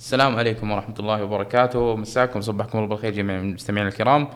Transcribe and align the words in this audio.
السلام 0.00 0.36
عليكم 0.36 0.70
ورحمة 0.70 0.94
الله 0.98 1.24
وبركاته. 1.24 1.96
مساكم 1.96 2.40
صبحكم 2.40 2.78
الله 2.78 2.88
بالخير 2.88 3.12
جميع 3.12 3.36
المستمعين 3.36 3.86
الكرام. 3.86 4.28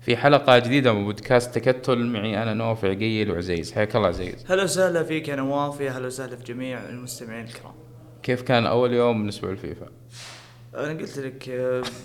في 0.00 0.16
حلقة 0.16 0.58
جديدة 0.58 0.92
من 0.92 1.04
بودكاست 1.04 1.58
تكتل 1.58 1.98
معي 1.98 2.42
أنا 2.42 2.54
نوف 2.54 2.84
عقيل 2.84 3.30
وعزيز. 3.30 3.72
حياك 3.72 3.96
الله 3.96 4.08
عزيز. 4.08 4.44
هلا 4.48 4.62
وسهلا 4.62 5.02
فيك 5.02 5.28
يا 5.28 5.36
نواف 5.36 5.80
يا 5.80 5.90
هلا 5.90 6.06
وسهلا 6.06 6.36
في 6.36 6.44
جميع 6.44 6.88
المستمعين 6.88 7.44
الكرام. 7.44 7.74
كيف 8.22 8.42
كان 8.42 8.66
أول 8.66 8.92
يوم 8.92 9.22
من 9.22 9.28
أسبوع 9.28 9.50
الفيفا؟ 9.50 9.86
أنا 10.74 11.00
قلت 11.00 11.18
لك 11.18 11.50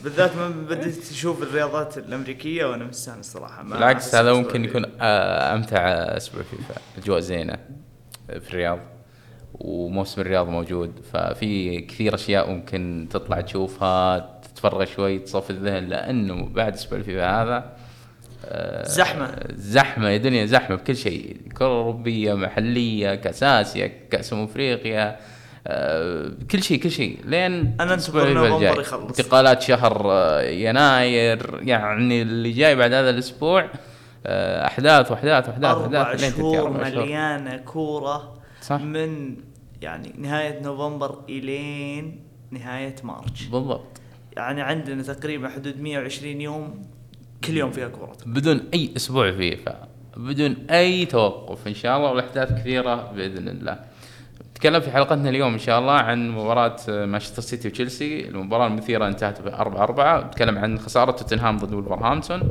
بالذات 0.04 0.36
ما 0.36 0.50
بديت 0.50 1.12
أشوف 1.12 1.44
الرياضات 1.44 1.98
الأمريكية 1.98 2.66
وأنا 2.66 2.84
مستانس 2.84 3.34
صراحة 3.34 3.64
ما 3.64 3.76
بالعكس 3.76 4.16
هذا 4.16 4.34
ممكن 4.34 4.66
يكون 4.66 4.86
آه، 5.02 5.56
أمتع 5.56 5.80
أسبوع 6.18 6.44
فيفا 6.44 6.82
أجواء 6.98 7.20
زينة 7.20 7.58
في 8.28 8.50
الرياض. 8.50 8.80
وموسم 9.64 10.22
الرياض 10.22 10.48
موجود 10.50 10.92
ففي 11.14 11.82
كثير 11.82 12.16
أشياء 12.16 12.50
ممكن 12.50 13.08
تطلع 13.12 13.42
تشوفها 13.42 14.20
تتفرغ 14.44 14.86
شوي 14.86 15.20
تصفي 15.20 15.50
الذهن 15.50 15.84
لأنه 15.88 16.46
بعد 16.46 16.74
أسبوع 16.74 17.00
الفيفا 17.00 17.42
هذا 17.44 17.66
آه، 18.46 18.88
زحمة. 18.88 19.36
زحمة 19.56 20.10
يا 20.10 20.18
دنيا 20.18 20.46
زحمة 20.46 20.76
بكل 20.76 20.96
شيء 20.96 21.38
كرة 21.58 21.66
أوروبية 21.68 22.34
محلية 22.34 23.16
كأس 23.16 23.44
آسيا 23.44 23.92
كأس 24.12 24.34
أمم 24.34 24.44
أفريقيا 24.44 25.20
آه، 25.68 26.32
كل 26.52 26.64
شيء 26.64 26.80
كل 26.80 26.92
شيء 26.92 27.20
لين 27.26 27.78
أنتظر 27.82 28.28
الجاي. 28.28 28.50
نوفمبر 28.50 28.82
يخلص. 28.82 29.20
انتقالات 29.20 29.62
شهر 29.62 30.12
آه، 30.12 30.42
يناير 30.42 31.60
يعني 31.64 32.22
اللي 32.22 32.52
جاي 32.52 32.76
بعد 32.76 32.94
هذا 32.94 33.10
أحداث 35.82 36.08
لين 36.22 36.32
تنتهي 36.32 36.38
شهور 36.42 36.60
أربع 36.68 36.90
شهور. 36.90 37.04
مليانة 37.04 37.58
كورة 37.58 38.34
صح. 38.62 38.82
من 38.82 39.36
يعني 39.82 40.14
نهاية 40.18 40.62
نوفمبر 40.64 41.20
إلين 41.30 42.20
نهاية 42.52 42.96
March. 43.04 43.46
بالضبط. 43.46 44.02
يعني 44.38 44.62
عندنا 44.62 45.04
تقريبا 45.04 45.50
حدود 45.50 45.82
120 45.82 46.42
يوم 46.42 46.86
كل 47.44 47.58
يوم 47.58 47.72
فيها 47.72 47.88
كورة. 47.88 48.18
بدون 48.26 48.62
أي 48.74 48.92
أسبوع 48.96 49.32
فيفا 49.32 49.88
بدون 50.18 50.56
أي 50.70 51.06
توقف. 51.06 51.68
إن 51.68 51.74
شاء 51.74 51.98
الله 51.98 52.12
والأحداث 52.12 52.52
كثيرة 52.52 53.12
بإذن 53.12 53.48
الله. 53.48 53.80
نتكلم 54.52 54.80
في 54.80 54.92
حلقتنا 54.92 55.30
اليوم 55.30 55.54
إن 55.54 55.60
شاء 55.60 55.80
الله 55.80 55.94
عن 55.94 56.30
مباراة 56.30 56.78
مانشستر 56.88 57.42
سيتي 57.42 57.68
وتشيلسي. 57.68 58.28
المباراة 58.28 58.68
المثيرة 58.68 59.08
انتهت 59.08 59.42
ب 59.42 59.48
4 59.48 59.84
4 59.84 60.28
نتكلم 60.28 60.58
عن 60.58 60.80
خسارة 60.80 61.12
توتنهام 61.12 61.58
ضد 61.58 61.74
ولفرهامبتون 61.74 62.42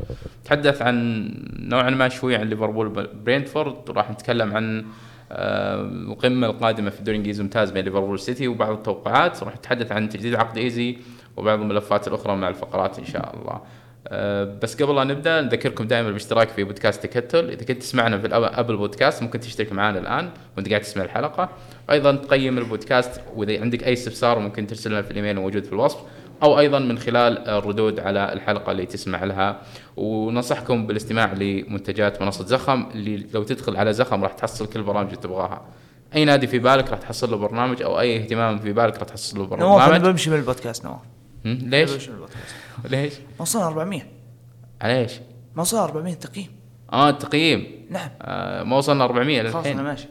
نتحدث 0.43 0.83
عن 0.83 1.29
نوعا 1.59 1.91
ما 1.91 2.09
شوي 2.09 2.37
عن 2.37 2.49
ليفربول 2.49 3.09
برينتفورد 3.25 3.91
وراح 3.91 4.11
نتكلم 4.11 4.57
عن 4.57 4.85
آه، 5.33 5.81
القمة 5.83 6.47
القادمة 6.47 6.91
في 6.91 6.99
الدوري 6.99 7.17
الإنجليزي 7.17 7.41
الممتاز 7.41 7.71
بين 7.71 7.85
ليفربول 7.85 8.11
والسيتي 8.11 8.49
وبعض 8.49 8.73
التوقعات 8.73 9.43
راح 9.43 9.57
نتحدث 9.57 9.93
عن 9.93 10.09
تجديد 10.09 10.35
عقد 10.35 10.59
إيزي 10.59 10.97
وبعض 11.37 11.61
الملفات 11.61 12.09
الأخرى 12.09 12.37
مع 12.37 12.49
الفقرات 12.49 12.99
إن 12.99 13.05
شاء 13.05 13.37
الله. 13.37 13.61
أه 14.09 14.59
بس 14.63 14.83
قبل 14.83 14.97
لا 14.97 15.05
نبدأ 15.05 15.41
نذكركم 15.41 15.85
دائما 15.85 16.09
بالاشتراك 16.09 16.49
في 16.49 16.65
بودكاست 16.65 17.07
تكتل. 17.07 17.51
إذا 17.51 17.65
كنت 17.65 17.81
تسمعنا 17.81 18.19
في 18.19 18.29
أبل 18.35 18.77
بودكاست 18.77 19.23
ممكن 19.23 19.41
تشترك 19.41 19.73
معنا 19.73 19.99
الآن 19.99 20.31
وأنت 20.57 20.69
قاعد 20.69 20.81
تسمع 20.81 21.05
الحلقة. 21.05 21.49
وأيضا 21.89 22.17
تقيم 22.17 22.59
البودكاست 22.59 23.21
وإذا 23.37 23.61
عندك 23.61 23.85
أي 23.85 23.93
استفسار 23.93 24.39
ممكن 24.39 24.67
ترسل 24.67 24.91
لنا 24.91 25.03
في 25.03 25.11
الإيميل 25.11 25.31
الموجود 25.31 25.65
في 25.65 25.73
الوصف 25.73 25.99
أو 26.43 26.59
أيضا 26.59 26.79
من 26.79 26.99
خلال 26.99 27.49
الردود 27.49 28.01
على 28.01 28.33
الحلقة 28.33 28.73
اللي 28.73 28.87
تسمع 28.87 29.25
لها. 29.25 29.61
وننصحكم 30.01 30.87
بالاستماع 30.87 31.33
لمنتجات 31.33 32.23
منصة 32.23 32.45
زخم 32.45 32.87
اللي 32.95 33.27
لو 33.35 33.43
تدخل 33.43 33.77
على 33.77 33.93
زخم 33.93 34.23
راح 34.23 34.33
تحصل 34.33 34.67
كل 34.67 34.81
البرامج 34.81 35.09
اللي 35.09 35.21
تبغاها. 35.21 35.63
أي 36.15 36.25
نادي 36.25 36.47
في 36.47 36.59
بالك 36.59 36.91
راح 36.91 36.99
تحصل 36.99 37.31
له 37.31 37.37
برنامج 37.37 37.83
أو 37.83 38.01
أي 38.01 38.17
اهتمام 38.17 38.59
في 38.59 38.73
بالك 38.73 38.95
راح 38.95 39.03
تحصل 39.03 39.39
له 39.39 39.57
نواف 39.57 39.83
أنا 39.83 39.87
برنامج؟ 39.87 40.11
بمشي 40.11 40.31
من 40.31 40.37
البودكاست 40.37 40.85
نواف؟ 40.85 41.01
ليش؟ 41.45 41.93
بمشي 41.93 42.11
من 42.11 42.17
البودكاست. 42.17 42.45
ليش؟ 42.85 43.13
وصلنا 43.39 43.67
400 43.67 44.03
على 44.81 44.99
إيش؟ 44.99 45.13
ما 45.55 45.63
وصلنا 45.63 45.85
400 45.85 46.15
تقييم. 46.15 46.49
آه 46.93 47.09
التقييم. 47.09 47.87
نعم. 47.91 48.11
آه 48.23 48.63
ما 48.63 48.77
وصلنا 48.77 49.05
400 49.05 49.43
خلاص 49.43 49.55
للحين 49.55 49.79
أنا 49.79 49.89
ماشي. 49.89 50.09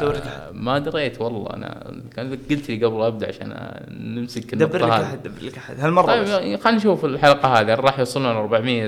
دوري 0.00 0.18
أحد. 0.18 0.40
ما 0.52 0.78
دريت 0.78 1.20
والله 1.20 1.54
أنا. 1.54 1.92
كان 2.16 2.30
قلت 2.30 2.70
لي 2.70 2.84
قبل 2.84 3.02
أبدأ 3.02 3.28
عشان 3.28 3.74
نمسك 3.90 4.54
دبر 4.54 4.78
لك 4.86 4.90
أحد 4.90 5.22
دبر 5.22 5.42
لك 5.42 5.56
أحد. 5.58 5.80
هالمرة 5.80 6.06
طيب 6.06 6.24
خلينا 6.56 6.78
نشوف 6.78 7.04
الحلقة 7.04 7.60
هذه 7.60 7.74
راح 7.74 7.98
يوصلنا 7.98 8.28
ل 8.28 8.36
400 8.36 8.86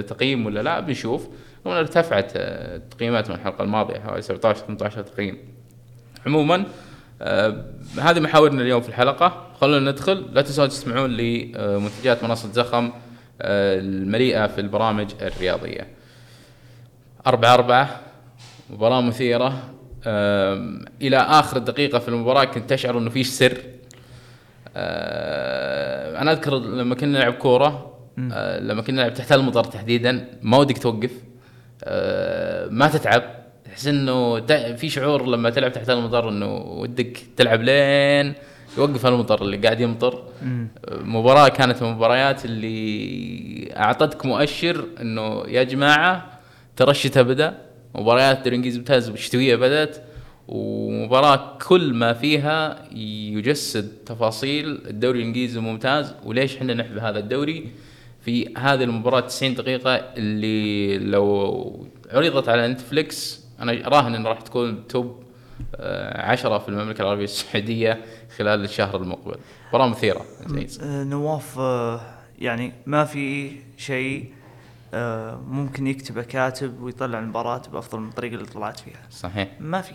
تقييم 0.00 0.46
ولا 0.46 0.62
لا؟ 0.62 0.80
بنشوف. 0.80 1.28
ارتفعت 1.66 2.32
آه، 2.36 2.76
التقييمات 2.76 3.30
من 3.30 3.36
الحلقة 3.36 3.64
الماضية 3.64 3.98
حوالي 4.00 4.22
17 4.22 4.60
18 4.66 5.02
تقييم. 5.02 5.38
عموما 6.26 6.64
آه 7.22 7.64
هذه 8.00 8.20
محاورنا 8.20 8.62
اليوم 8.62 8.80
في 8.80 8.88
الحلقة. 8.88 9.46
خلونا 9.60 9.90
ندخل. 9.90 10.26
لا 10.32 10.42
تنسون 10.42 10.68
تسمعون 10.68 11.10
لمنتجات 11.10 12.24
منصة 12.24 12.52
زخم 12.52 12.90
آه 13.42 13.78
المليئة 13.78 14.46
في 14.46 14.60
البرامج 14.60 15.10
الرياضية. 15.22 15.88
أربعة 17.26 17.54
أربعة 17.54 18.00
مباراة 18.70 19.00
مثيرة. 19.00 19.71
أم، 20.06 20.84
إلى 21.02 21.16
آخر 21.16 21.58
دقيقة 21.58 21.98
في 21.98 22.08
المباراة 22.08 22.44
كنت 22.44 22.70
تشعر 22.70 22.98
إنه 22.98 23.10
فيش 23.10 23.28
سر. 23.28 23.58
أنا 24.76 26.32
أذكر 26.32 26.54
لما 26.58 26.94
كنا 26.94 27.18
نلعب 27.18 27.32
كورة 27.32 27.92
أه، 28.32 28.60
لما 28.60 28.82
كنا 28.82 28.96
نلعب 29.02 29.14
تحت 29.14 29.32
المطر 29.32 29.64
تحديدا 29.64 30.28
ما 30.42 30.56
ودك 30.58 30.78
توقف. 30.78 31.10
ما 32.70 32.88
تتعب. 32.92 33.22
تحس 33.64 33.86
إنه 33.86 34.38
تا- 34.38 34.74
في 34.76 34.88
شعور 34.88 35.26
لما 35.26 35.50
تلعب 35.50 35.72
تحت 35.72 35.90
المطر 35.90 36.28
إنه 36.28 36.54
ودك 36.56 37.18
تلعب 37.36 37.62
لين 37.62 38.34
يوقف 38.78 39.06
المطر 39.06 39.42
اللي 39.42 39.56
قاعد 39.56 39.80
يمطر. 39.80 40.22
مباراة 40.90 41.48
كانت 41.48 41.82
من 41.82 41.88
المباريات 41.88 42.44
اللي 42.44 43.72
أعطتك 43.76 44.26
مؤشر 44.26 44.84
إنه 45.00 45.42
يا 45.48 45.62
جماعة 45.62 46.38
ترى 46.76 46.90
الشتاء 46.90 47.22
بدأ 47.24 47.58
مباريات 47.94 48.36
الدوري 48.36 48.48
الإنجليزي 48.48 48.76
الممتاز 48.76 49.08
الشتوية 49.08 49.56
بدأت 49.56 49.96
ومباراة 50.48 51.58
كل 51.68 51.94
ما 51.94 52.12
فيها 52.12 52.84
يجسد 52.92 53.88
تفاصيل 54.06 54.82
الدوري 54.86 55.18
الإنجليزي 55.18 55.58
الممتاز 55.58 56.14
وليش 56.24 56.56
إحنا 56.56 56.74
نحب 56.74 56.98
هذا 56.98 57.18
الدوري؟ 57.18 57.70
في 58.24 58.54
هذه 58.56 58.82
المباراة 58.84 59.20
90 59.20 59.54
دقيقة 59.54 59.94
اللي 59.94 60.98
لو 60.98 61.86
عرضت 62.10 62.48
على 62.48 62.68
نتفليكس 62.68 63.40
أنا 63.60 63.86
أراهن 63.86 64.14
إن 64.14 64.26
راح 64.26 64.40
تكون 64.40 64.86
توب 64.88 65.22
آه، 65.76 66.30
عشرة 66.30 66.58
في 66.58 66.68
المملكة 66.68 67.02
العربية 67.02 67.24
السعودية 67.24 68.00
خلال 68.36 68.64
الشهر 68.64 68.96
المقبل. 69.02 69.36
مباراة 69.68 69.86
مثيرة. 69.88 70.24
آه، 70.82 71.04
نواف 71.04 71.58
آه، 71.58 72.00
يعني 72.38 72.72
ما 72.86 73.04
في 73.04 73.52
شيء 73.76 74.24
ممكن 75.48 75.86
يكتبه 75.86 76.22
كاتب 76.22 76.82
ويطلع 76.82 77.18
المباراة 77.18 77.62
بأفضل 77.72 78.00
من 78.00 78.08
الطريقة 78.08 78.34
اللي 78.34 78.46
طلعت 78.46 78.80
فيها. 78.80 79.00
صحيح. 79.10 79.48
ما 79.60 79.80
في 79.80 79.94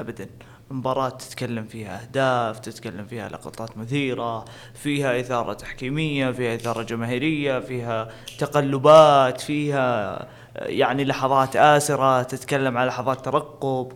أبدا. 0.00 0.28
مباراة 0.70 1.08
تتكلم 1.08 1.64
فيها 1.64 2.02
أهداف 2.02 2.58
تتكلم 2.58 3.06
فيها 3.06 3.28
لقطات 3.28 3.78
مثيرة 3.78 4.44
فيها 4.74 5.20
إثارة 5.20 5.52
تحكيمية 5.52 6.30
فيها 6.30 6.54
إثارة 6.54 6.82
جماهيرية 6.82 7.60
فيها 7.60 8.08
تقلبات 8.38 9.40
فيها 9.40 10.12
آه، 10.56 10.66
يعني 10.66 11.04
لحظات 11.04 11.56
آسرة 11.56 12.22
تتكلم 12.22 12.78
على 12.78 12.88
لحظات 12.88 13.24
ترقب. 13.24 13.92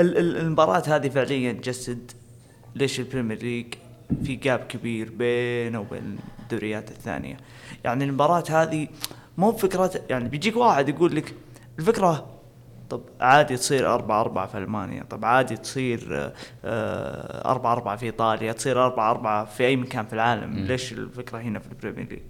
ال- 0.00 0.18
ال- 0.18 0.36
المباراة 0.36 0.82
هذه 0.86 1.08
فعليا 1.08 1.52
تجسد 1.52 2.10
ليش 2.74 3.00
ال 3.00 3.05
Premier 3.05 3.38
League 3.42 3.74
في 4.24 4.36
gap 4.36 4.58
كبير 4.60 5.10
بينه 5.10 5.80
وبين 5.80 6.18
الدوريات 6.42 6.90
الثانية. 6.90 7.36
يعني 7.84 8.04
المباراة 8.04 8.44
هذه 8.50 8.88
مو 9.38 9.50
بفكرة 9.50 9.90
يعني 10.10 10.28
بيجيك 10.28 10.56
واحد 10.56 10.88
يقول 10.88 11.16
لك 11.16 11.34
الفكرة 11.78 12.26
طب 12.90 13.00
عادي 13.20 13.56
تصير 13.56 13.94
أربعة 13.94 14.20
أربعة 14.20 14.46
في 14.46 14.58
ألمانيا 14.58 15.02
طب 15.02 15.24
عادي 15.24 15.56
تصير 15.56 16.08
آه، 16.12 16.32
آه، 16.64 17.50
أربعة 17.50 17.72
أربعة 17.72 17.96
في 17.96 18.06
إيطاليا 18.06 18.52
تصير 18.52 18.84
أربعة 18.84 19.10
أربعة 19.10 19.44
في 19.44 19.66
أي 19.66 19.76
مكان 19.76 20.06
في 20.06 20.12
العالم. 20.12 20.50
مم. 20.50 20.66
ليش 20.66 20.92
الفكرة 20.92 21.38
هنا 21.38 21.58
في 21.58 21.66
ال 21.72 21.76
Premier 21.76 22.08
League؟ 22.10 22.20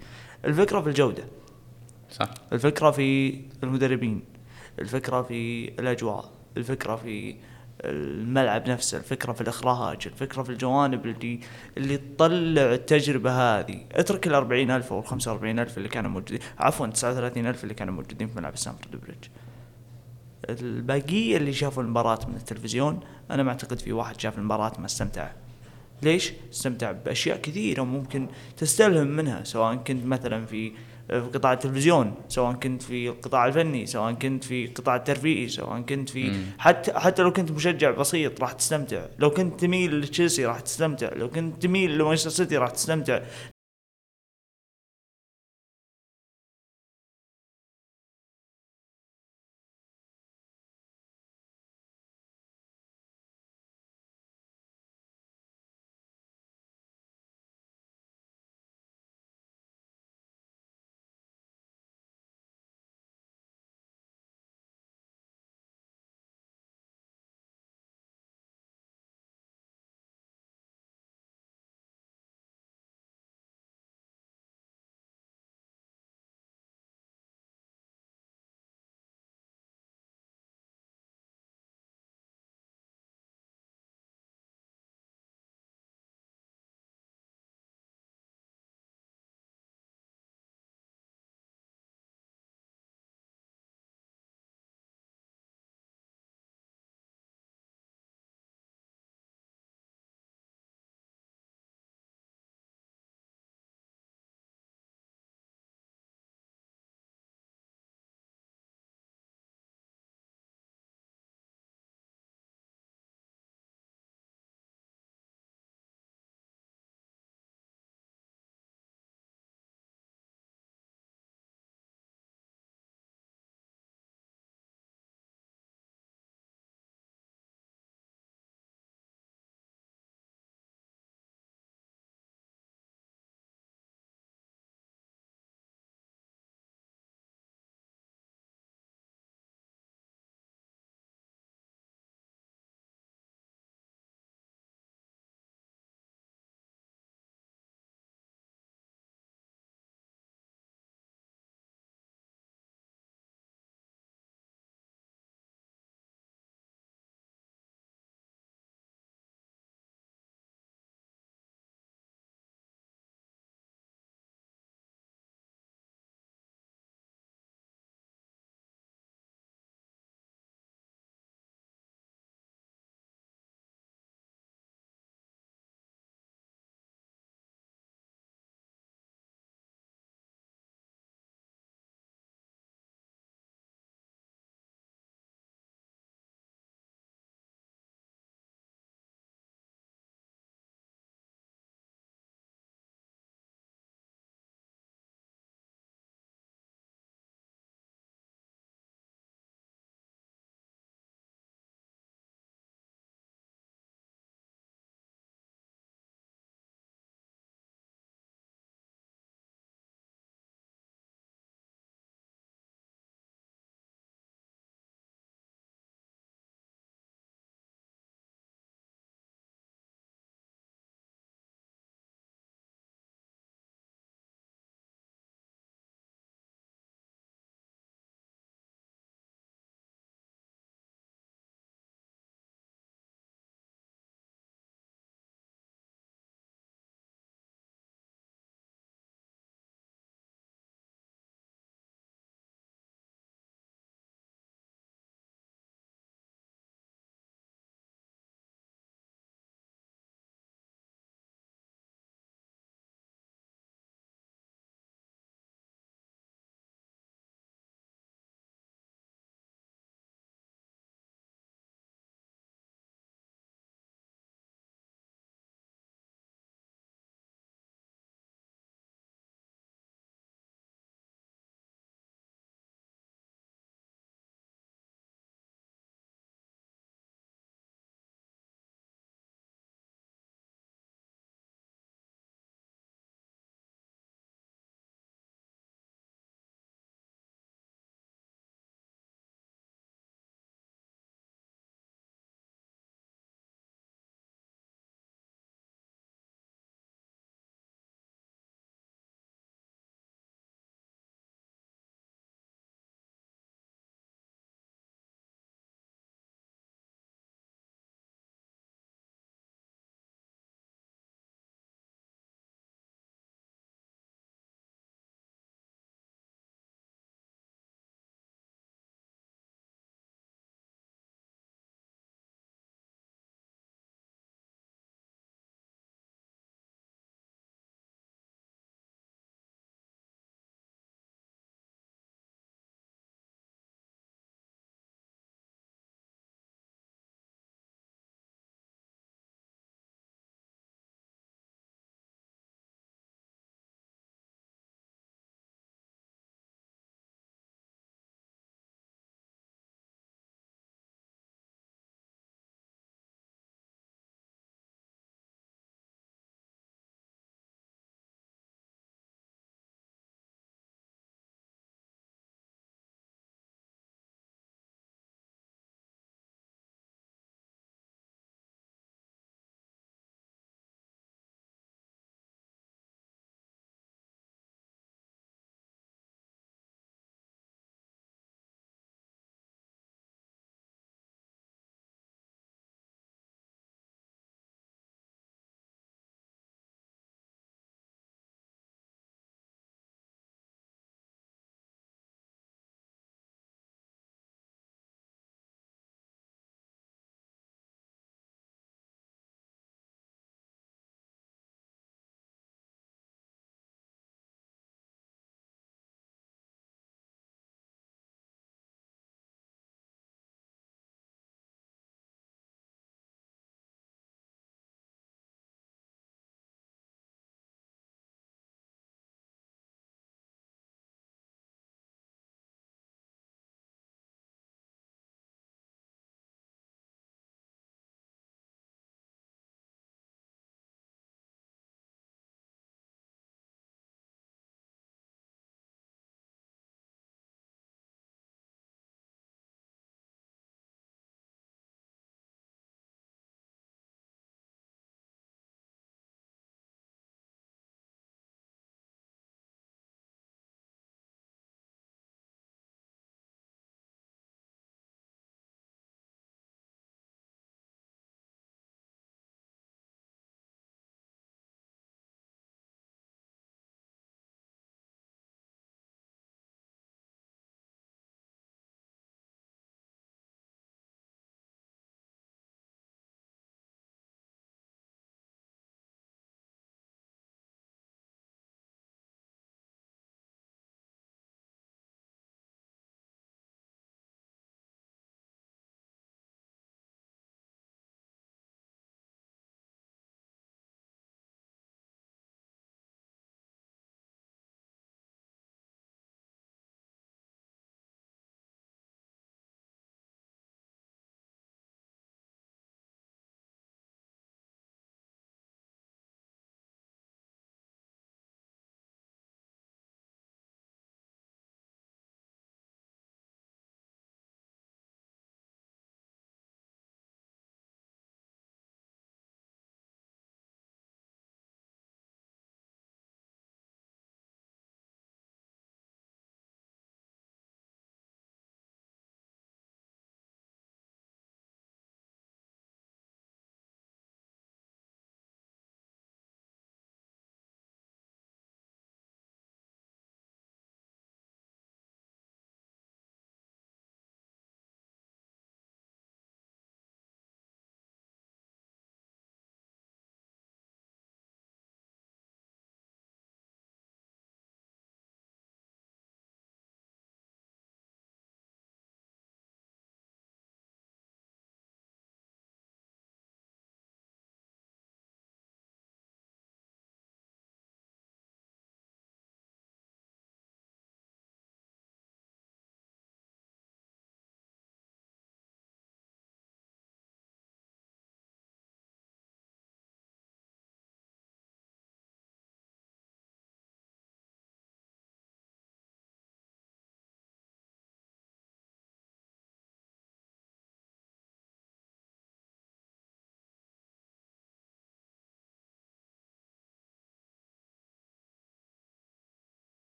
الفكرة 0.45 0.81
في 0.81 0.89
الجودة. 0.89 1.25
صح. 2.11 2.29
الفكرة 2.53 2.91
في 2.91 3.41
المدربين. 3.63 4.23
الفكرة 4.79 5.23
في 5.23 5.69
الأجواء. 5.69 6.31
الفكرة 6.57 6.97
في 6.97 7.35
الملعب 7.85 8.69
نفسه 8.69 8.99
الفكرة 8.99 9.33
في 9.33 9.41
الإخراج 9.41 9.99
الفكرة 10.07 10.43
في 10.43 10.51
الجوانب 10.51 11.07
اللي 11.07 11.41
اللي 11.77 11.97
تطلع 11.97 12.63
التجربة 12.63 13.31
هذه. 13.31 13.87
اترك 13.93 14.27
ألف 14.71 14.93
أو 14.93 14.99
الخمسة 14.99 15.33
وأربعين 15.33 15.59
ألف 15.59 15.79
اللي 15.79 15.89
كانوا 15.89 16.11
موجودين 16.11 16.39
عفوا 16.59 16.87
تسعة 16.87 17.11
وثلاثين 17.11 17.47
ألف 17.47 17.63
اللي 17.63 17.75
كانوا 17.75 17.95
موجودين 17.95 18.29
في 18.29 18.37
ملعب 18.37 18.57
ستامفورد 18.57 19.01
بريدج. 19.01 19.25
الباقية 20.49 21.37
اللي 21.37 21.53
شافوا 21.53 21.83
المباراة 21.83 22.27
من 22.29 22.37
التلفزيون 22.37 23.01
أنا 23.31 23.43
ما 23.43 23.51
أعتقد 23.51 23.79
في 23.79 23.93
واحد 23.93 24.21
شاف 24.21 24.39
المباراة 24.39 24.73
ما 24.79 24.87
استمتع. 24.87 25.31
ليش؟ 26.03 26.33
استمتع 26.53 26.93
بأشياء 26.93 27.41
كثيرة 27.41 27.83
ممكن 27.83 28.29
تستلهم 28.57 29.07
منها 29.07 29.45
سواء 29.45 29.75
كنت 29.75 30.07
مثلا 30.07 30.47
في 30.47 30.73
في 31.11 31.21
قطاع 31.35 31.53
التلفزيون 31.53 32.15
سواء 32.29 32.53
كنت 32.53 32.83
في 32.83 33.09
القطاع 33.09 33.47
الفني 33.47 33.87
سواء 33.87 34.13
كنت 34.13 34.45
في 34.45 34.65
القطاع 34.65 34.97
الترفيهي 34.97 35.49
سواء 35.49 35.81
كنت 35.81 36.09
في 36.11 36.31
مم. 36.31 36.43
حتى 36.59 36.93
حتى 36.93 37.23
لو 37.23 37.33
كنت 37.33 37.51
مشجع 37.51 37.91
بسيط 37.91 38.41
راح 38.41 38.53
تستمتع. 38.53 39.07
لو 39.19 39.31
كنت 39.31 39.61
تميل 39.61 40.01
لتشيلسي 40.01 40.47
راح 40.47 40.61
تستمتع. 40.61 41.11
لو 41.17 41.31
كنت 41.31 41.63
تميل 41.63 41.99
لمانشستر 41.99 42.31
سيتي 42.31 42.57
راح 42.57 42.71
تستمتع. 42.71 43.21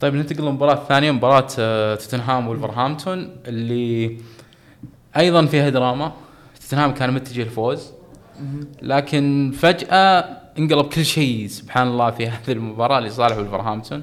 طيب 0.00 0.14
ننتقل 0.14 0.44
للمباراة 0.44 0.74
الثانية 0.74 1.10
مباراة 1.10 1.46
آه، 1.58 1.94
توتنهام 1.94 2.48
والفرهامبتون 2.48 3.36
اللي 3.46 4.16
أيضا 5.16 5.46
فيها 5.46 5.68
دراما. 5.68 6.12
توتنهام 6.60 6.94
كان 6.94 7.14
متجه 7.14 7.42
الفوز 7.42 7.92
لكن 8.82 9.52
فجأة 9.58 10.24
انقلب 10.58 10.86
كل 10.86 11.04
شيء 11.04 11.46
سبحان 11.46 11.88
الله 11.88 12.10
في 12.10 12.26
هذه 12.26 12.52
المباراة 12.52 13.00
لصالح 13.00 13.36
ولفرهامبتون 13.36 14.02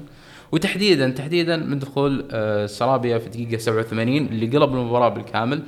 وتحديدا 0.52 1.10
تحديدا 1.10 1.56
من 1.56 1.78
دخول 1.78 2.28
آه، 2.30 2.66
سرابيا 2.66 3.18
في 3.18 3.26
الدقيقة 3.26 3.58
87 3.58 4.16
اللي 4.16 4.46
قلب 4.46 4.74
المباراة 4.74 5.08
بالكامل. 5.08 5.62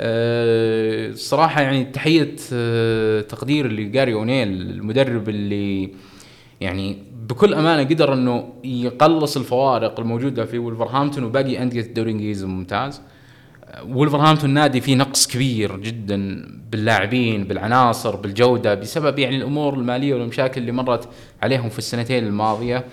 آه، 0.00 1.08
الصراحة 1.08 1.60
يعني 1.60 1.84
تحية 1.84 2.36
آه، 2.52 3.20
تقدير 3.20 3.72
لجاري 3.72 4.14
أونيل 4.14 4.48
المدرب 4.48 5.28
اللي 5.28 5.90
يعني 6.60 6.98
بكل 7.28 7.54
أمانة 7.54 7.82
قدر 7.82 8.14
إنه 8.14 8.52
يقلص 8.64 9.36
الفوارق 9.36 10.00
الموجودة 10.00 10.44
في 10.44 10.58
ولفرهامبتون 10.58 11.24
وباقي 11.24 11.62
أندية 11.62 11.80
الدوري 11.80 12.10
الانجليزي 12.10 12.44
الممتاز 12.44 13.00
ولفرهامبتون 13.88 14.50
نادي 14.50 14.80
فيه 14.80 14.94
نقص 14.94 15.26
كبير 15.26 15.76
جدا 15.76 16.46
باللاعبين 16.70 17.44
بالعناصر 17.44 18.16
بالجودة 18.16 18.74
بسبب 18.74 19.18
يعني 19.18 19.36
الأمور 19.36 19.74
المالية 19.74 20.14
والمشاكل 20.14 20.60
اللي 20.60 20.72
مرت 20.72 21.08
عليهم 21.42 21.68
في 21.68 21.78
السنتين 21.78 22.26
الماضية. 22.26 22.84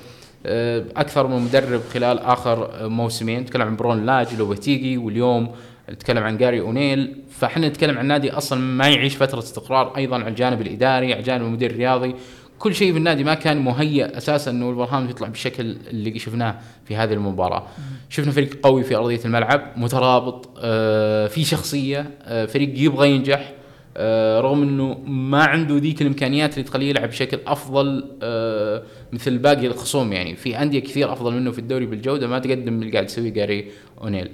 آه، 0.46 0.86
أكثر 0.98 1.28
من 1.28 1.40
مدرب 1.40 1.82
خلال 1.94 2.20
آخر 2.20 2.90
موسمين. 2.90 3.40
نتكلم 3.40 3.62
عن 3.62 3.76
برون 3.76 4.06
لاج 4.06 4.36
لوبتيجي 4.36 4.98
واليوم 4.98 5.52
نتكلم 5.90 6.24
عن 6.24 6.38
جاري 6.38 6.60
أونيل. 6.62 7.16
فإحنا 7.32 7.68
نتكلم 7.68 7.98
عن 7.98 8.06
نادي 8.06 8.32
أصلا 8.32 8.60
ما 8.60 8.88
يعيش 8.88 9.16
فترة 9.16 9.40
استقرار 9.40 9.98
أيضا 9.98 10.16
على 10.16 10.28
الجانب 10.28 10.62
الإداري 10.62 11.14
على 11.14 11.20
الجانب 11.20 11.46
المدير 11.46 11.72
الرياضي. 11.72 12.16
كل 12.60 12.76
شيء 12.76 12.92
في 12.92 12.98
النادي 12.98 13.24
ما 13.24 13.34
كان 13.34 13.58
مهيأ 13.58 14.18
أساسا 14.18 14.52
إنه 14.52 14.70
ولفرهامبتون 14.70 15.10
يطلع 15.10 15.28
بالشكل 15.28 15.78
اللي 15.88 16.20
شفناه 16.20 16.60
في 16.86 16.96
هذه 16.96 17.14
المباراة. 17.14 17.68
شفنا 18.10 18.32
فريق 18.32 18.60
قوي 18.64 18.84
في 18.84 18.96
أرضية 18.96 19.20
الملعب، 19.26 19.74
مترابط، 19.78 20.50
آه 20.58 21.28
في 21.28 21.44
شخصية، 21.44 22.12
آه 22.24 22.46
فريق 22.46 22.74
يبغى 22.76 23.12
ينجح، 23.12 23.54
آه 23.98 24.42
رغم 24.42 24.62
إنه 24.64 24.98
ما 25.08 25.44
عنده 25.44 25.78
ذيك 25.78 26.02
الإمكانيات 26.02 26.54
اللي 26.54 26.64
تخليه 26.64 26.90
يلعب 26.90 27.10
بشكل 27.10 27.40
أفضل 27.48 28.18
آه 28.24 28.84
مثل 29.14 29.38
باقي 29.38 29.68
الخصوم 29.68 30.14
يعني، 30.14 30.36
في 30.36 30.62
أندية 30.62 30.80
كثير 30.80 31.14
أفضل 31.14 31.34
منه 31.34 31.52
في 31.52 31.60
الدوري 31.60 31.86
بالجودة 31.86 32.28
ما 32.28 32.40
تقدم 32.40 32.82
اللي 32.82 32.92
قاعد 32.92 33.06
يسويه 33.06 33.30
جاري 33.30 33.72
أونيل. 34.02 34.32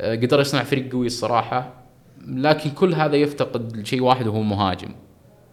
آه 0.00 0.14
قدر 0.14 0.40
يصنع 0.40 0.62
فريق 0.62 0.92
قوي 0.92 1.06
الصراحة 1.06 1.74
لكن 2.28 2.70
كل 2.70 2.94
هذا 2.94 3.16
يفتقد 3.16 3.86
شيء 3.86 4.02
واحد 4.02 4.26
وهو 4.26 4.42
مهاجم. 4.42 4.88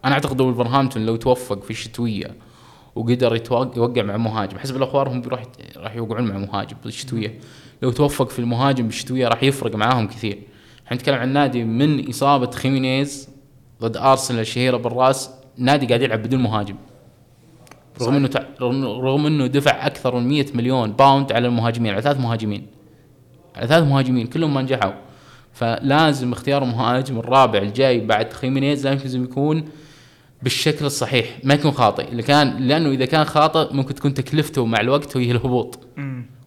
أنا 0.04 0.14
أعتقد 0.14 0.40
ولفرهامبتون 0.40 1.06
لو 1.06 1.16
توفق 1.16 1.62
في 1.62 1.70
الشتويه 1.70 2.36
وقدر 2.94 3.42
يوقع 3.76 4.02
مع 4.02 4.16
مهاجم 4.16 4.58
حسب 4.58 4.76
الاخبار 4.76 5.08
هم 5.08 5.22
راح 5.26 5.42
راح 5.76 5.96
يوقعون 5.96 6.24
مع 6.24 6.38
مهاجم 6.38 6.76
بالشتويه 6.84 7.38
لو 7.82 7.90
توفق 7.90 8.28
في 8.28 8.38
المهاجم 8.38 8.86
بالشتوية 8.86 9.28
راح 9.28 9.42
يفرق 9.42 9.76
معاهم 9.76 10.08
كثير. 10.08 10.38
إحنا 10.86 10.96
نتكلم 10.96 11.14
عن 11.14 11.32
نادي 11.32 11.64
من 11.64 12.08
إصابة 12.08 12.50
خيمينيز 12.50 13.28
ضد 13.80 13.96
ارسنال 13.96 14.40
الشهيره 14.40 14.76
بالرأس 14.76 15.30
نادي 15.56 15.86
قاعد 15.86 16.02
يلعب 16.02 16.22
بدون 16.22 16.40
مهاجم. 16.40 16.76
رغم 18.00 18.14
إنه 18.14 18.28
تع... 18.28 18.42
رغم 18.60 19.26
إنه 19.26 19.46
دفع 19.46 19.86
أكثر 19.86 20.16
من 20.18 20.28
100 20.28 20.46
مليون 20.54 20.92
pound 20.92 21.32
على 21.32 21.48
المهاجمين 21.48 21.92
على 21.92 22.02
ثلاث 22.02 22.20
مهاجمين. 22.20 22.66
على 23.56 23.66
ثلاث 23.66 23.84
مهاجمين 23.88 24.26
كلهم 24.26 24.54
ما 24.54 24.62
نجحوا. 24.62 24.92
فلازم 25.52 26.32
اختيار 26.32 26.62
المهاجم 26.62 27.18
الرابع 27.18 27.58
الجاي 27.58 28.00
بعد 28.00 28.32
خيمينيز 28.32 28.86
لازم 28.86 29.24
يكون 29.24 29.64
بالشكل 30.42 30.84
الصحيح 30.84 31.38
ما 31.44 31.54
يكون 31.54 31.70
خاطئ. 31.70 32.08
اللي 32.08 32.22
كان 32.22 32.68
لأنه 32.68 32.90
إذا 32.90 33.04
كان 33.04 33.24
خاطئ 33.24 33.74
ممكن 33.74 33.94
تكون 33.94 34.14
تكلفته 34.14 34.66
مع 34.66 34.80
الوقت 34.80 35.16
وهي 35.16 35.30
الهبوط. 35.30 35.78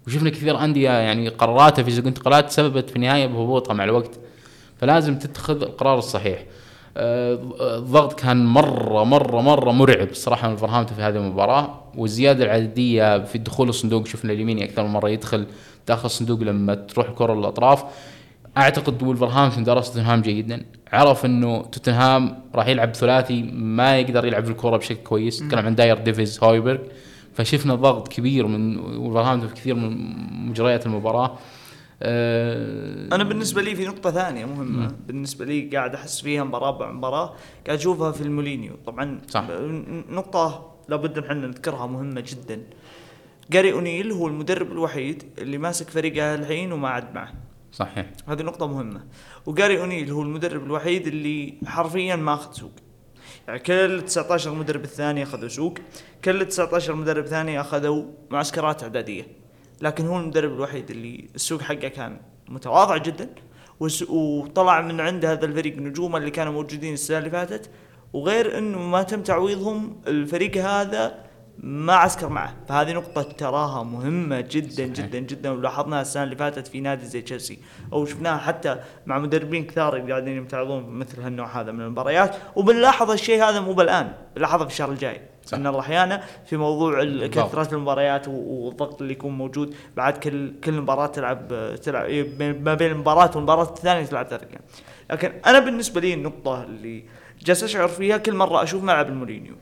وشفنا 0.08 0.30
كثير 0.30 0.64
أندية 0.64 0.89
يعني 0.89 1.30
قراراتها 1.30 1.84
في 1.84 1.91
سوق 1.91 2.00
الانتقالات 2.00 2.52
سببت 2.52 2.89
في 2.89 2.96
النهاية 2.96 3.28
بهبوطها 3.28 3.74
مع 3.74 3.84
الوقت. 3.84 4.20
فلازم 4.78 5.20
تتخذ 5.20 5.62
القرار 5.62 5.98
الصحيح. 5.98 6.43
آه، 6.98 7.39
الضغط 7.78 8.20
كان 8.20 8.46
مره 8.46 9.04
مره 9.04 9.41
مرة 9.41 9.72
مرعب 9.72 10.10
الصراحه 10.10 10.50
من 10.50 10.56
فرهامته 10.56 10.96
في 10.96 11.02
هذه 11.02 11.16
المباراة. 11.16 11.82
والزيادة 11.96 12.46
العددية 12.46 13.24
في 13.24 13.38
دخول 13.38 13.70
الصندوق 13.70 14.08
شفنا 14.08 14.34
اليميني 14.34 14.64
أكثر 14.64 14.84
من 14.84 14.89
مرة 14.89 15.10
يدخل 15.10 15.46
داخل 15.88 16.06
الصندوق 16.06 16.39
لما 16.39 16.76
تروح 16.76 17.10
الكره 17.10 17.34
للاطراف 17.34 17.84
أعتقد 18.58 19.03
ولفرهامبتون 19.03 19.64
درس 19.64 19.91
توتنهام 19.91 20.22
جيدا. 20.22 20.66
عرف 20.93 21.26
إنه 21.26 21.62
توتنهام 21.62 22.43
راح 22.56 22.68
يلعب 22.68 22.95
ثلاثي 22.95 23.43
ما 23.53 23.99
يقدر 23.99 24.26
يلعب 24.26 24.49
الكره 24.49 24.78
بشكل 24.78 25.03
كويس. 25.03 25.41
نتكلم 25.41 25.66
عن 25.66 25.76
داير 25.76 25.97
ديفيز 25.97 26.43
هويبرغ. 26.43 26.78
فشفنا 27.34 27.76
ضغط 27.76 28.08
كبير 28.08 28.47
من 28.47 28.78
ولفرهامبتون 28.78 29.49
في 29.49 29.56
كثير 29.56 29.76
من 29.76 30.16
مجريات 30.49 30.86
المباراة. 30.86 31.38
أه 32.01 33.16
أنا 33.16 33.24
بالنسبة 33.24 33.62
لي 33.62 33.76
في 33.76 33.86
نقطة 33.86 34.12
ثانية 34.12 34.45
مهمة. 34.45 34.88
م. 34.88 34.95
بالنسبة 35.08 35.45
لي 35.45 35.62
قاعد 35.62 35.95
أحس 35.95 36.22
فيها 36.22 36.43
مباراة 36.43 36.78
بعد 36.78 36.93
مباراة 36.93 37.34
قاعد 37.68 37.78
أشوفها 37.78 38.12
في 38.12 38.22
المولينيو. 38.22 38.74
طبعا 38.86 39.22
صح. 39.30 39.45
نقطة 40.10 40.72
لابد 40.89 41.18
إن 41.18 41.24
إحنا 41.24 41.47
نذكرها 41.47 41.88
مهمة 41.88 42.22
جدا. 42.22 42.62
جاري 43.51 43.74
أونيل 43.74 44.12
هو 44.12 44.28
المدرب 44.28 44.72
الوحيد 44.72 45.24
اللي 45.38 45.58
ماسك 45.58 45.89
فريقه 45.89 46.36
الحين 46.36 46.72
وما 46.72 46.89
عاد 46.89 47.16
معه. 47.16 47.34
صحيح. 47.76 48.05
هذه 48.28 48.41
نقطة 48.41 48.67
مهمة. 48.67 49.03
وجاري 49.45 49.80
اونيل 49.80 50.11
هو 50.11 50.21
المدرب 50.21 50.63
الوحيد 50.63 51.07
اللي 51.07 51.53
حرفيا 51.65 52.15
ما 52.15 52.34
أخذ 52.34 52.53
سوق. 52.53 52.71
يعني 53.47 53.59
كل 53.59 54.01
19 54.01 54.53
مدرب 54.53 54.84
الثاني 54.84 55.23
أخذوا 55.23 55.47
سوق 55.47 55.73
كل 56.26 56.45
19 56.45 56.95
مدرب 56.95 57.26
ثاني 57.26 57.61
أخذوا 57.61 58.03
معسكرات 58.32 58.84
إعدادية. 58.84 59.28
لكن 59.82 60.07
هو 60.07 60.19
المدرب 60.19 60.53
الوحيد 60.53 60.91
اللي 60.91 61.30
السوق 61.36 61.61
حقه 61.61 61.88
كان 61.88 62.17
متواضع 62.49 62.97
جدا 62.97 63.30
وطلع 64.09 64.82
من 64.82 65.01
عند 65.01 65.26
هذا 65.26 65.45
الفريق 65.45 65.78
نجوم 65.78 66.15
اللي 66.15 66.32
كانوا 66.32 66.53
موجودين 66.53 66.93
السنة 66.93 67.17
اللي 67.17 67.30
فاتت. 67.30 67.69
وغير 68.13 68.57
إنه 68.57 68.80
ما 68.80 69.03
تم 69.03 69.21
تعويضهم 69.21 70.01
الفريق 70.07 70.57
هذا 70.57 71.24
ما 71.60 71.93
عسكر 71.93 72.30
معه. 72.30 72.53
فهذه 72.68 72.93
نقطة 72.93 73.22
تراها 73.22 73.84
مهمة 73.84 74.41
جدا 74.41 74.76
صحيح. 74.76 74.89
جدا 74.89 75.20
جدا. 75.20 75.51
ولاحظناها 75.51 76.01
السنة 76.01 76.24
اللي 76.24 76.36
فاتت 76.36 76.68
في 76.68 76.80
نادي 76.80 77.06
زي 77.06 77.22
تشيلسي. 77.22 77.60
أو 77.93 78.06
شفناها 78.06 78.38
حتى 78.38 78.80
مع 79.06 79.20
مدربين 79.20 79.66
كثار 79.66 80.12
قاعدين 80.12 80.38
يمتعضون 80.38 80.89
مثل 80.89 81.22
هالنوع 81.22 81.62
هذا 81.62 81.72
من 81.72 81.82
المباريات. 81.82 82.36
وبنلاحظ 82.56 83.12
الشيء 83.12 83.43
هذا 83.43 83.60
مو 83.60 83.74
بالآن. 83.74 84.14
بنلاحظه 84.36 84.66
في 84.66 84.72
الشهر 84.72 84.91
الجاي. 84.91 85.22
صح. 85.45 85.58
إن 85.58 85.68
الله 85.68 85.80
أحيانا 85.80 86.24
في 86.45 86.58
موضوع 86.58 87.03
كثرة 87.28 87.76
المباريات 87.76 88.28
والضغط 88.28 89.01
اللي 89.01 89.14
يكون 89.14 89.32
موجود 89.32 89.76
بعد 89.97 90.18
كل 90.18 90.60
كل 90.64 90.72
مباراة 90.72 91.08
تلعب 91.08 91.76
تلعب 91.84 92.10
ما 92.39 92.74
بين 92.74 92.91
المباراة 92.91 93.32
والمباراة 93.36 93.64
الثانية 93.64 94.06
تلعب 94.06 94.28
ثلاث 94.28 94.41
لكن 95.12 95.32
أنا 95.45 95.60
بالنسبة 95.60 96.01
لي 96.01 96.14
النقطة 96.14 96.64
اللي 96.64 97.06
جالس 97.41 97.64
أشعر 97.64 97.88
فيها 97.88 98.18
كل 98.18 98.36
مرة 98.36 98.64
أشوف 98.64 98.84
ملعب 98.84 99.10
المولينيو. 99.09 99.55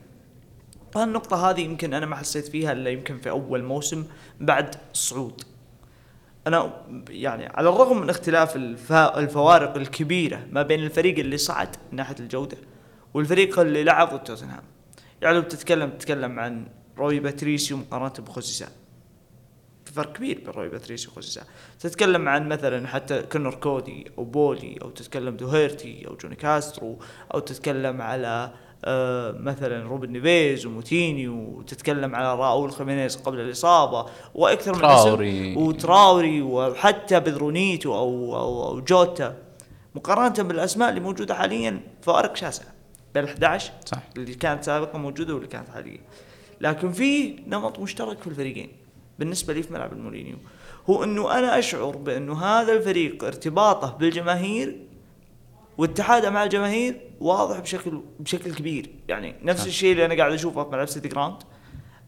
فالنقطة 0.94 1.50
هذه 1.50 1.62
يمكن 1.62 1.94
أنا 1.94 2.06
ما 2.06 2.16
حسيت 2.16 2.48
فيها 2.48 2.72
إلا 2.72 2.90
يمكن 2.90 3.18
في 3.18 3.30
أول 3.30 3.64
موسم 3.64 4.06
بعد 4.40 4.76
الصعود 4.94 5.44
أنا 6.48 6.74
يعني 7.10 7.46
على 7.46 7.70
الرغم 7.70 8.02
من 8.02 8.10
اختلاف 8.10 8.56
الفوارق 9.18 9.76
الكبيرة 9.76 10.48
ما 10.52 10.62
بين 10.62 10.80
الفريق 10.80 11.20
اللي 11.20 11.38
صعد 11.38 11.76
من 11.92 11.96
ناحية 11.98 12.16
الجودة 12.20 12.58
والفريق 13.14 13.60
اللي 13.60 13.84
لعب 13.84 14.14
ضد 14.14 14.24
توتنهام. 14.24 14.64
يعني 15.22 15.36
لو 15.36 15.42
بتتكلم 15.42 15.90
تتكلم 15.90 16.40
عن 16.40 16.68
روي 16.98 17.20
باتريسيو 17.20 17.78
مقارنة 17.78 18.14
بخوسيه 18.20 18.63
سا 18.64 18.70
في 19.86 19.94
فرق 19.94 20.14
كبير 20.14 20.40
بين 20.40 20.50
روي 20.50 20.70
باتريسيو 20.70 21.12
وخوسيه 21.12 21.41
سا 21.41 21.46
تتكلم 21.80 22.30
عن 22.30 22.50
مثلا 22.50 22.88
حتى 22.88 23.22
كونر 23.22 23.56
كودي 23.56 24.12
أو 24.18 24.24
بولي 24.24 24.80
أو 24.82 24.90
تتكلم 24.90 25.38
دوهيرتي 25.38 26.08
أو 26.08 26.16
جوني 26.16 26.36
كاسترو 26.36 27.00
أو 27.34 27.40
تتكلم 27.40 28.02
على 28.02 28.54
مثلا 29.40 29.84
روبن 29.88 30.12
نيفيز 30.12 30.66
وموتيني 30.66 31.28
وتتكلم 31.28 32.16
على 32.16 32.36
راؤول 32.36 32.72
خيمينيز 32.72 33.16
قبل 33.16 33.40
الإصابة 33.40 34.06
وأكثر 34.36 34.76
من 34.78 34.86
اسم 34.86 35.58
وتراوري 35.58 36.42
وحتى 36.42 37.20
بيدرو 37.20 37.62
نيتو 37.62 37.96
أو 37.96 38.36
أو, 38.36 38.68
أو 38.68 38.82
جوتا. 38.82 39.38
مقارنة 39.96 40.50
بالأسماء 40.50 40.90
اللي 40.90 41.00
موجودة 41.00 41.36
حاليا 41.36 41.80
فارق 42.02 42.36
شاسع. 42.36 42.64
بين 43.14 43.24
11 43.24 43.72
صح. 43.86 44.00
اللي 44.18 44.36
كانت 44.36 44.64
سابقا 44.64 44.98
موجودة 44.98 45.34
واللي 45.34 45.48
كانت 45.48 45.70
حاليا. 45.70 46.00
لكن 46.62 46.92
في 46.92 47.36
نمط 47.48 47.80
مشترك 47.80 48.18
في 48.22 48.28
الفريقين 48.28 48.70
بالنسبة 49.20 49.54
لي 49.54 49.64
في 49.64 49.74
ملعب 49.74 49.94
المولينيو. 49.94 50.36
هو 50.90 51.04
إنه 51.04 51.40
أنا 51.40 51.60
أشعر 51.60 51.98
بأنه 51.98 52.44
هذا 52.46 52.74
الفريق 52.74 53.24
ارتباطه 53.24 53.98
بالجماهير 54.00 54.80
واتحاده 55.78 56.30
مع 56.30 56.44
الجماهير 56.44 57.02
واضح 57.20 57.60
بشكل 57.60 58.02
بشكل 58.20 58.54
كبير. 58.54 58.90
يعني 59.08 59.36
نفس 59.44 59.68
الشيء 59.68 59.92
اللي 59.92 60.06
أنا 60.06 60.16
قاعد 60.16 60.32
أشوفه 60.34 60.64
في 60.64 60.70
ملعب 60.70 60.88
سيتي 60.88 61.08
جراوند 61.08 61.36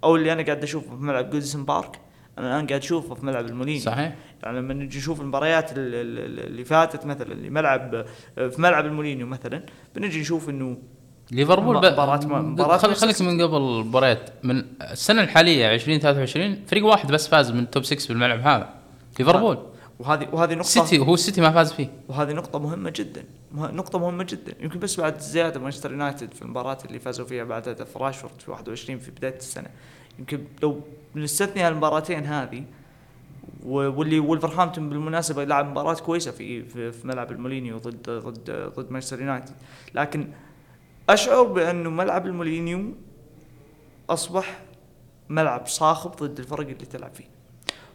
أو 0.03 0.15
اللي 0.15 0.33
أنا 0.33 0.43
قاعد 0.43 0.63
أشوفه 0.63 0.87
في 0.95 1.03
ملعب 1.03 1.29
جوديسون 1.29 1.65
بارك 1.65 1.99
أنا 2.37 2.47
الآن 2.55 2.67
قاعد 2.67 2.81
أشوفه 2.81 3.15
في 3.15 3.25
ملعب 3.25 3.45
المولينيو 3.45 3.79
صحيح. 3.79 4.15
يعني 4.43 4.57
لما 4.59 4.73
نجي 4.73 4.97
نشوف 4.97 5.21
المباريات 5.21 5.69
اللي 5.77 6.65
فاتت 6.65 7.05
مثلا 7.05 7.31
اللي 7.31 7.49
ملعب 7.49 8.05
في 8.35 8.55
ملعب 8.61 8.85
المولينيو 8.85 9.27
مثلا 9.27 9.63
بنجي 9.95 10.21
نشوف 10.21 10.49
إنه 10.49 10.77
ليفربول. 11.31 11.75
مباراة- 11.77 12.25
مباراة 12.25 12.77
خليك 12.77 13.21
من 13.21 13.41
قبل 13.41 13.61
مباريات 13.61 14.29
من 14.43 14.63
السنة 14.81 15.23
الحالية 15.23 15.73
2023 15.73 16.63
فريق 16.67 16.85
واحد 16.85 17.11
بس 17.11 17.27
فاز 17.27 17.51
من 17.51 17.59
ال 17.59 17.65
top 17.65 17.83
6 17.83 18.07
بالملعب 18.07 18.39
هذا 18.39 18.69
ليفربول. 19.19 19.57
وهذه 19.99 20.29
وهذه 20.31 20.53
نقطة 20.53 20.67
سيتي 20.67 20.99
هو 20.99 21.13
السيتي 21.13 21.41
ما 21.41 21.51
فاز 21.51 21.73
فيه. 21.73 21.91
وهذه 22.07 22.33
نقطة 22.33 22.59
مهمة 22.59 22.93
جدا. 22.95 23.23
نقطة 23.53 23.99
مهمة 23.99 24.23
جدا. 24.23 24.53
يمكن 24.59 24.79
بس 24.79 24.99
بعد 24.99 25.19
زيادة 25.19 25.59
مانشستر 25.59 25.91
يونايتد 25.91 26.33
في 26.33 26.41
المباراة 26.41 26.77
اللي 26.85 26.99
فازوا 26.99 27.25
فيها 27.25 27.43
بعد 27.43 27.69
هدف 27.69 27.97
راشفورد 27.97 28.41
في 28.41 28.51
21 28.51 28.99
في 28.99 29.11
بداية 29.11 29.35
السنة. 29.35 29.69
يمكن 30.19 30.43
لو 30.63 30.81
نستثني 31.15 31.67
المباراتين 31.67 32.25
هذه 32.25 32.63
واللي 33.65 34.19
ولفرهامبتون 34.19 34.89
بالمناسبة 34.89 35.43
لعب 35.43 35.69
مباراة 35.69 35.93
كويسة 35.93 36.31
في 36.31 36.63
في, 36.63 36.91
في 36.91 37.07
ملعب 37.07 37.31
المولينيو 37.31 37.77
ضد 37.77 38.09
ضد 38.09 38.71
ضد 38.77 38.91
مانشستر 38.91 39.19
يونايتد. 39.19 39.55
لكن 39.93 40.27
أشعر 41.09 41.43
بانه 41.43 41.89
ملعب 41.89 42.25
المولينيو 42.25 42.93
أصبح 44.09 44.59
ملعب 45.29 45.67
صاخب 45.67 46.11
ضد 46.11 46.39
الفرق 46.39 46.59
اللي 46.59 46.73
تلعب 46.73 47.13
فيه. 47.13 47.34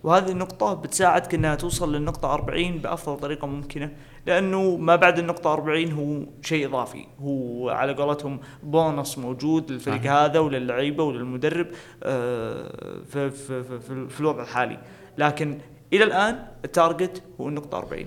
وهذه 0.02 0.30
النقطة 0.30 0.74
بتساعدك 0.74 1.34
إنها 1.34 1.54
توصل 1.54 1.94
للنقطة 1.94 2.34
40 2.34 2.78
بأفضل 2.78 3.16
طريقة 3.16 3.46
ممكنة 3.46 3.92
لأنه 4.26 4.76
ما 4.76 4.96
بعد 4.96 5.18
النقطة 5.18 5.52
40 5.52 5.92
هو 5.92 6.26
شيء 6.42 6.66
إضافي. 6.66 7.06
هو 7.20 7.70
على 7.70 7.94
قولتهم 7.94 8.40
بونص 8.62 9.18
موجود 9.18 9.72
للفريق 9.72 9.98
صحيح. 9.98 10.12
هذا 10.12 10.38
وللعيبة 10.38 11.04
وللمدرب 11.04 11.66
آه، 12.02 12.72
في, 13.10 13.30
في, 13.30 13.62
في, 13.62 13.80
في, 13.80 14.08
في 14.08 14.20
الوضع 14.20 14.42
الحالي. 14.42 14.78
لكن 15.18 15.58
إلى 15.92 16.04
الآن 16.04 16.46
التارجت 16.64 17.22
هو 17.40 17.48
النقطة 17.48 17.78
40 17.78 18.04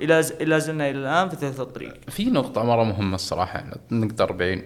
إلى 0.00 0.20
إلى 0.40 0.60
زلنا 0.60 0.90
إلى 0.90 0.98
الآن 0.98 1.28
في 1.28 1.36
ثلث 1.36 1.60
الطريق 1.60 1.94
في 2.10 2.30
نقطة 2.30 2.64
مرة 2.64 2.84
مهمة 2.84 3.14
الصراحة 3.14 3.58
يعني 3.58 3.80
نقطة 3.90 4.22
40 4.22 4.62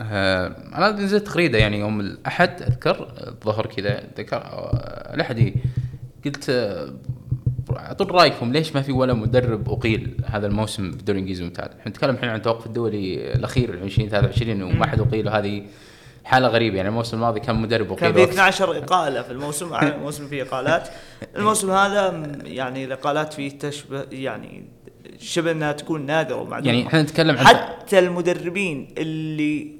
آه 0.00 0.46
أنا 0.74 0.90
نزلت 0.90 1.26
تغريدة 1.26 1.58
يعني 1.58 1.78
يوم 1.78 2.00
الأحد 2.00 2.62
أذكر 2.62 3.14
الظهر 3.26 3.66
كذا 3.66 4.02
ذكر 4.18 4.36
آه، 4.36 5.14
الأحد 5.14 5.54
قلت 6.24 6.50
آه، 6.50 6.92
أعطون 7.76 8.06
رأيكم 8.10 8.52
ليش 8.52 8.74
ما 8.76 8.82
في 8.82 8.92
ولا 8.92 9.14
مدرب 9.14 9.70
أقيل 9.70 10.16
هذا 10.26 10.46
الموسم 10.46 10.90
بالدوري 10.90 11.18
الإنجليزي 11.18 11.42
الممتاز؟ 11.42 11.68
إحنا 11.80 11.88
نتكلم 11.90 12.14
الحين 12.14 12.28
عن 12.28 12.36
التوقف 12.36 12.66
الدولي 12.66 13.32
الأخير 13.34 13.74
2023 13.74 14.62
وما 14.62 14.86
حد 14.86 15.00
أقيل 15.00 15.26
وهذه 15.26 15.62
حالة 16.24 16.48
غريبة. 16.48 16.76
يعني 16.76 16.88
الموسم 16.88 17.16
الماضي 17.16 17.40
كان 17.40 17.56
مدرب 17.62 17.94
كان 17.94 18.10
أقيل 18.10 18.14
في 18.14 18.20
وقت- 18.20 18.30
12 18.32 18.78
إقالة 18.78 19.22
في 19.22 19.30
الموسم 19.30 19.72
على 19.74 19.94
الموسم 19.94 20.28
فيه 20.28 20.42
إقالات. 20.42 20.88
الموسم 21.36 21.70
هذا 21.70 22.22
يعني 22.44 22.84
الإقالات 22.84 23.32
فيه 23.32 23.58
تشبه 23.58 24.04
يعني 24.12 24.64
شبه 25.18 25.50
إنها 25.50 25.72
تكون 25.72 26.06
نادرة 26.06 26.36
ومعدومة. 26.36 26.72
يعني 26.74 26.86
إحنا 26.86 27.02
نتكلم 27.02 27.38
عن 27.38 27.46
حتى 27.46 27.98
المدربين 27.98 28.94
اللي 28.98 29.70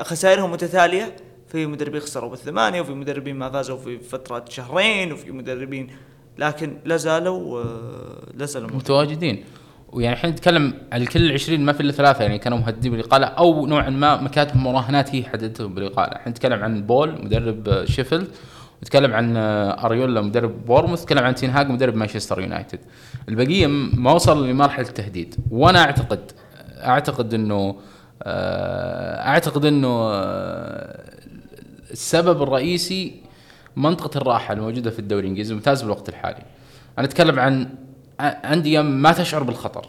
خسائرهم 0.00 0.52
متتالية 0.52 1.16
في 1.48 1.66
مدربين 1.66 2.00
خسروا 2.00 2.30
بالثمانية 2.30 2.80
وفي 2.80 2.92
مدربين 2.92 3.36
ما 3.36 3.50
فازوا 3.50 3.76
في 3.76 3.98
فترة 3.98 4.44
شهرين 4.48 5.12
وفي 5.12 5.32
مدربين 5.32 5.90
لكن 6.38 6.78
لا 6.84 6.96
زالوا 6.96 7.62
آه، 7.62 8.22
لا 8.34 8.46
زالوا. 8.46 8.70
متواجدين. 8.76 9.44
ويعني 9.92 10.16
إحنا 10.16 10.30
نتكلم 10.30 10.74
على 10.92 11.06
كل 11.06 11.24
العشرين 11.26 11.64
ما 11.64 11.72
في 11.72 11.80
إلا 11.80 11.92
ثلاثة 11.92 12.22
يعني 12.22 12.38
كانوا 12.38 12.58
مهددين 12.58 12.92
بالإقالة 12.92 13.26
أو 13.26 13.66
نوعا 13.66 13.90
ما 13.90 14.22
مكاتب 14.22 14.56
مراهنات 14.56 15.14
هي 15.14 15.24
حددتهم 15.24 15.74
بالإقالة، 15.74 16.16
إحنا 16.16 16.30
نتكلم 16.30 16.62
عن 16.62 16.82
بول 16.86 17.24
مدرب 17.24 17.68
آه، 17.68 17.84
شيفيلد 17.84 18.28
نتكلم 18.82 19.12
عن 19.12 19.36
آه، 19.36 19.86
إيراولا 19.86 20.20
مدرب 20.20 20.66
بورنموث 20.66 21.02
نتكلم 21.02 21.24
عن 21.24 21.34
تين 21.34 21.50
هاج 21.50 21.70
مدرب 21.70 21.94
مانشستر 21.94 22.40
يونايتد. 22.40 22.78
البقية 23.28 23.66
ما 23.66 24.12
وصل 24.12 24.48
لمرحلة 24.48 24.88
التهديد. 24.88 25.34
وأنا 25.50 25.78
أعتقد 25.82 26.32
أعتقد 26.84 27.34
إنه 27.34 27.76
أعتقد 28.26 29.64
إنه 29.64 30.10
السبب 31.90 32.42
الرئيسي 32.42 33.14
منطقة 33.76 34.18
الراحة 34.18 34.54
الموجودة 34.54 34.90
في 34.90 34.98
الدوري 34.98 35.22
الإنجليزي 35.22 35.50
الممتاز 35.50 35.82
بالوقت 35.82 36.08
الحالي. 36.08 36.42
أنا 36.98 37.06
أتكلم 37.06 37.38
عن 37.38 37.68
أندية 38.20 38.80
ما 38.80 39.12
تشعر 39.12 39.42
بالخطر. 39.42 39.86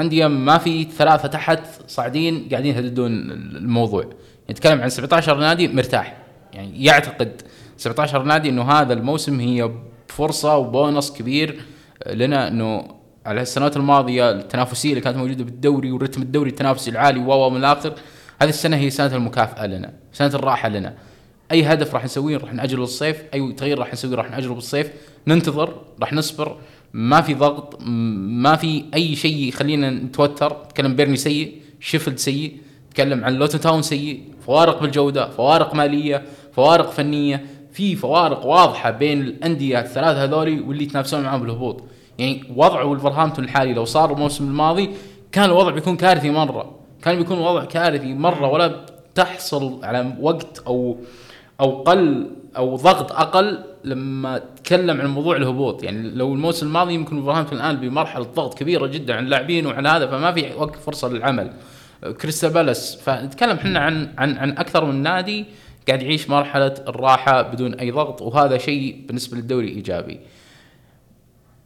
أندية 0.00 0.26
ما 0.26 0.58
في 0.58 0.84
ثلاثة 0.84 1.28
تحت 1.28 1.60
صاعدين 1.86 2.48
قاعدين 2.50 2.76
يهددون 2.76 3.12
الموضوع. 3.30 4.04
نتكلم 4.50 4.80
عن 4.80 4.88
17 4.88 5.38
نادي 5.38 5.68
مرتاح. 5.68 6.16
يعني 6.52 6.84
يعتقد 6.84 7.42
17 7.76 8.22
نادي 8.22 8.48
إنه 8.48 8.62
هذا 8.62 8.92
الموسم 8.92 9.40
هي 9.40 9.70
فرصة 10.08 10.56
وبونص 10.56 11.12
كبير 11.12 11.60
لنا 12.06 12.48
إنه 12.48 12.88
على 13.26 13.42
السنوات 13.42 13.76
الماضية 13.76 14.30
التنافسية 14.30 14.90
اللي 14.90 15.00
كانت 15.00 15.16
موجودة 15.16 15.44
بالدوري 15.44 15.92
ورتم 15.92 16.22
الدوري 16.22 16.50
التنافسي 16.50 16.90
العالي 16.90 17.20
و 17.20 17.50
من 17.50 17.56
الآخر 17.56 17.94
هذه 18.42 18.48
السنة 18.48 18.76
هي 18.76 18.90
سنة 18.90 19.16
المكافأة 19.16 19.66
لنا، 19.66 19.92
سنة 20.12 20.34
الراحة 20.34 20.68
لنا. 20.68 20.94
أي 21.52 21.64
هدف 21.64 21.94
راح 21.94 22.04
نسويه 22.04 22.36
راح 22.36 22.54
نأجله 22.54 22.80
بالصيف 22.80 23.22
أي 23.34 23.52
تغيير 23.52 23.78
راح 23.78 23.92
نسويه 23.92 24.14
راح 24.14 24.30
نأجله 24.30 24.54
بالصيف. 24.54 24.92
ننتظر 25.26 25.74
راح 26.00 26.12
نصبر. 26.12 26.56
ما 26.92 27.20
في 27.20 27.34
ضغط 27.34 27.82
ما 27.82 28.56
في 28.56 28.84
أي 28.94 29.16
شيء 29.16 29.36
يخلينا 29.36 29.90
نتوتر. 29.90 30.56
نتكلم 30.64 30.96
بيرني 30.96 31.16
سيء 31.16 31.54
شيفيلد 31.80 32.18
سيء 32.18 32.56
نتكلم 32.88 33.24
عن 33.24 33.34
لوتن 33.34 33.60
تاون 33.60 33.82
سيء. 33.82 34.22
فوارق 34.46 34.80
بالجودة 34.82 35.28
فوارق 35.28 35.74
مالية 35.74 36.22
فوارق 36.52 36.90
فنية. 36.90 37.44
في 37.72 37.96
فوارق 37.96 38.46
واضحة 38.46 38.90
بين 38.90 39.20
الأندية 39.20 39.80
الثلاثة 39.80 40.24
هذولي 40.24 40.60
واللي 40.60 40.84
يتنافسون 40.84 41.22
معاهم 41.22 41.40
بالهبوط. 41.40 41.82
يعني 42.18 42.44
وضع 42.56 42.82
ولفرهامبتون 42.82 43.44
الحالي 43.44 43.72
لو 43.72 43.84
صار 43.84 44.12
الموسم 44.12 44.44
الماضي 44.44 44.90
كان 45.32 45.44
الوضع 45.44 45.70
بيكون 45.70 45.96
كارثي 45.96 46.30
مرة. 46.30 46.79
كان 47.02 47.16
بيكون 47.16 47.36
الوضع 47.36 47.64
كارثي 47.64 48.14
مرة 48.14 48.48
ولا 48.48 48.86
تحصل 49.14 49.84
على 49.84 50.16
وقت 50.20 50.58
أو 50.66 50.98
أو 51.60 51.82
قل 51.82 52.30
أو 52.56 52.76
ضغط 52.76 53.12
أقل 53.12 53.64
لما 53.84 54.40
تكلم 54.64 55.00
عن 55.00 55.06
موضوع 55.06 55.36
الهبوط. 55.36 55.82
يعني 55.84 56.10
لو 56.10 56.34
الموسم 56.34 56.66
الماضي 56.66 56.94
يمكن 56.94 57.16
ولفرهامبتون 57.18 57.58
الآن 57.58 57.76
بمرحلة 57.76 58.24
ضغط 58.24 58.58
كبيرة 58.58 58.86
جدا 58.86 59.14
عن 59.14 59.24
اللاعبين 59.24 59.66
وعن 59.66 59.86
هذا 59.86 60.06
فما 60.06 60.32
في 60.32 60.54
وقت 60.56 60.76
فرصة 60.76 61.08
للعمل. 61.08 61.52
كريستال 62.20 62.50
بالاس 62.50 62.96
فنتكلم 62.96 63.56
إحنا 63.56 63.78
عن 63.80 64.14
عن 64.18 64.38
عن 64.38 64.50
أكثر 64.50 64.84
من 64.84 65.02
نادي 65.02 65.44
قاعد 65.88 66.02
يعيش 66.02 66.30
مرحلة 66.30 66.74
الراحة 66.88 67.42
بدون 67.42 67.74
أي 67.74 67.90
ضغط 67.90 68.22
وهذا 68.22 68.58
شيء 68.58 69.04
بالنسبة 69.06 69.36
للدوري 69.36 69.68
إيجابي. 69.68 70.20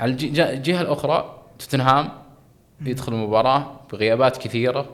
على 0.01 0.11
الج- 0.13 0.25
الج- 0.25 0.41
الجهه 0.41 0.81
الأخرى 0.83 1.43
توتنهام 1.59 2.09
يدخل 2.87 3.13
المباراة 3.13 3.81
بغيابات 3.93 4.37
كثيرة. 4.37 4.83
في 4.83 4.89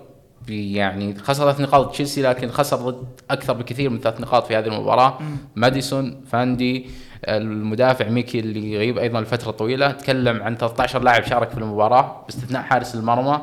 يعني 0.49 1.14
خسر 1.14 1.45
ثلاث 1.45 1.61
نقاط 1.61 1.91
تشيلسي 1.93 2.22
لكن 2.22 2.49
خسر 2.49 2.76
ضد 2.76 3.20
أكثر 3.30 3.53
بكثير 3.53 3.91
من 3.91 4.01
ثلاث 4.01 4.20
نقاط 4.20 4.47
في 4.47 4.57
هذه 4.57 4.66
المباراة. 4.66 5.18
ماديسون 5.57 6.24
فاندي 6.26 6.86
المدافع 7.24 8.09
ميكي 8.09 8.41
اللي 8.41 8.72
يغيب 8.72 8.99
أيضا 8.99 9.20
لفترة 9.20 9.51
طويلة 9.51 9.91
تكلم 9.91 10.43
عن 10.43 10.57
13 10.57 11.03
لاعب 11.03 11.24
شارك 11.24 11.51
في 11.51 11.59
المباراة 11.59 12.22
باستثناء 12.26 12.62
حارس 12.62 12.95
المرمى 12.95 13.43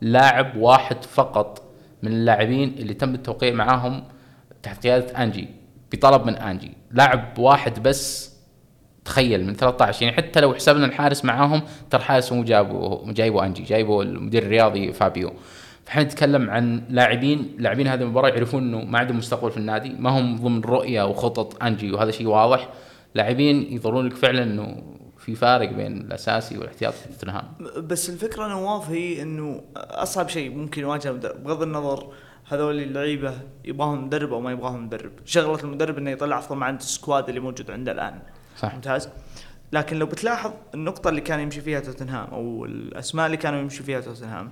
لاعب 0.00 0.56
واحد 0.56 1.04
فقط 1.04 1.62
من 2.02 2.12
اللاعبين 2.12 2.74
اللي 2.78 2.94
تم 2.94 3.14
التوقيع 3.14 3.54
معاهم 3.54 4.04
تحت 4.62 4.82
قيادة 4.86 5.22
أنجي 5.22 5.48
بطلب 5.92 6.26
من 6.26 6.36
أنجي. 6.36 6.72
لاعب 6.90 7.38
واحد 7.38 7.82
بس 7.82 8.32
تخيل 9.04 9.46
من 9.46 9.54
13 9.54 10.02
يعني 10.02 10.16
حتى 10.16 10.40
لو 10.40 10.54
حسبنا 10.54 10.86
الحارس 10.86 11.24
معاهم 11.24 11.62
ترى 11.90 12.02
حارس 12.02 12.32
مو 12.32 12.44
جابه 12.44 13.12
جايبه 13.12 13.44
أنجي 13.44 13.62
جايبه 13.62 14.02
المدير 14.02 14.42
الرياضي 14.42 14.92
فابيو. 14.92 15.32
فاحنا 15.84 16.02
نتكلم 16.02 16.50
عن 16.50 16.82
لاعبين 16.88 17.56
لاعبين 17.58 17.86
هذه 17.86 18.02
المباراة 18.02 18.28
يعرفون 18.28 18.62
إنه 18.62 18.84
ما 18.84 18.98
عندهم 18.98 19.18
مستقبل 19.18 19.50
في 19.50 19.56
النادي 19.56 19.88
ما 19.88 20.10
هم 20.10 20.36
ضمن 20.36 20.60
رؤية 20.60 21.06
وخطط 21.06 21.62
أنجي 21.62 21.92
وهذا 21.92 22.10
شيء 22.10 22.26
واضح. 22.26 22.68
لاعبين 23.14 23.72
يظهرون 23.72 24.06
لك 24.06 24.16
فعلا 24.16 24.42
إنه 24.42 24.82
في 25.18 25.34
فارق 25.34 25.72
بين 25.72 25.96
الأساسي 25.96 26.58
والاحتياطي 26.58 26.96
في 26.96 27.08
توتنهام. 27.08 27.44
بس 27.76 28.10
الفكرة 28.10 28.46
نواف 28.46 28.90
هي 28.90 29.22
إنه 29.22 29.60
أصعب 29.76 30.28
شيء 30.28 30.50
ممكن 30.50 30.82
يواجه 30.82 31.08
المدرب 31.10 31.44
بغض 31.44 31.62
النظر 31.62 32.12
هذول 32.48 32.82
اللعيبة 32.82 33.34
يبغاهم 33.64 34.04
مدرب 34.04 34.32
أو 34.32 34.40
ما 34.40 34.52
يبغاهم 34.52 34.84
مدرب. 34.86 35.12
شغلة 35.24 35.60
المدرب 35.64 35.98
إنه 35.98 36.10
يطلع 36.10 36.38
أفضل 36.38 36.56
ما 36.56 36.66
عند 36.66 36.80
ال 36.80 36.88
squad 36.88 37.28
اللي 37.28 37.40
موجود 37.40 37.70
عنده 37.70 37.92
الآن. 37.92 38.18
صح. 38.58 38.74
ممتاز. 38.74 39.08
لكن 39.72 39.98
لو 39.98 40.06
بتلاحظ 40.06 40.52
النقطة 40.74 41.08
اللي 41.08 41.20
كان 41.20 41.40
يمشي 41.40 41.60
فيها 41.60 41.80
توتنهام 41.80 42.28
أو 42.32 42.64
الأسماء 42.64 43.26
اللي 43.26 43.36
كانوا 43.36 43.60
يمشي 43.60 43.82
فيها 43.82 44.00
توتنهام 44.00 44.50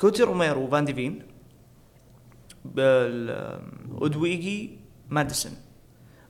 كوتي 0.00 0.22
روميرو 0.22 0.60
وفان 0.60 0.84
ديفين 0.84 1.22
أودوجي 4.00 4.78
ماديسون. 5.10 5.52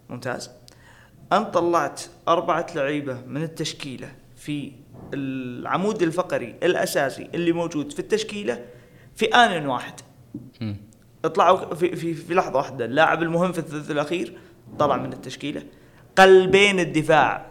ممتاز. 0.09 0.51
أنا 1.33 1.43
طلعت 1.45 2.03
أربعة 2.29 2.67
لعيبة 2.75 3.21
من 3.27 3.43
التشكيلة 3.43 4.13
في 4.37 4.73
العمود 5.15 6.03
الفقري 6.03 6.55
الأساسي 6.63 7.29
اللي 7.35 7.53
موجود 7.53 7.93
في 7.93 7.99
التشكيلة 7.99 8.65
في 9.17 9.27
آن 9.27 9.67
واحد. 9.67 9.95
مم. 10.61 10.77
طلعوا 11.23 11.75
في 11.75 11.97
في 11.97 12.15
في 12.15 12.35
لحظة 12.35 12.57
واحدة 12.57 12.85
اللاعب 12.85 13.23
المهم 13.23 13.53
في 13.53 13.59
الثلث 13.59 13.91
الأخير 13.91 14.39
طلع 14.79 14.97
من 14.97 15.13
التشكيلة. 15.13 15.63
قلبين 16.19 16.81
الدفاع 16.81 17.48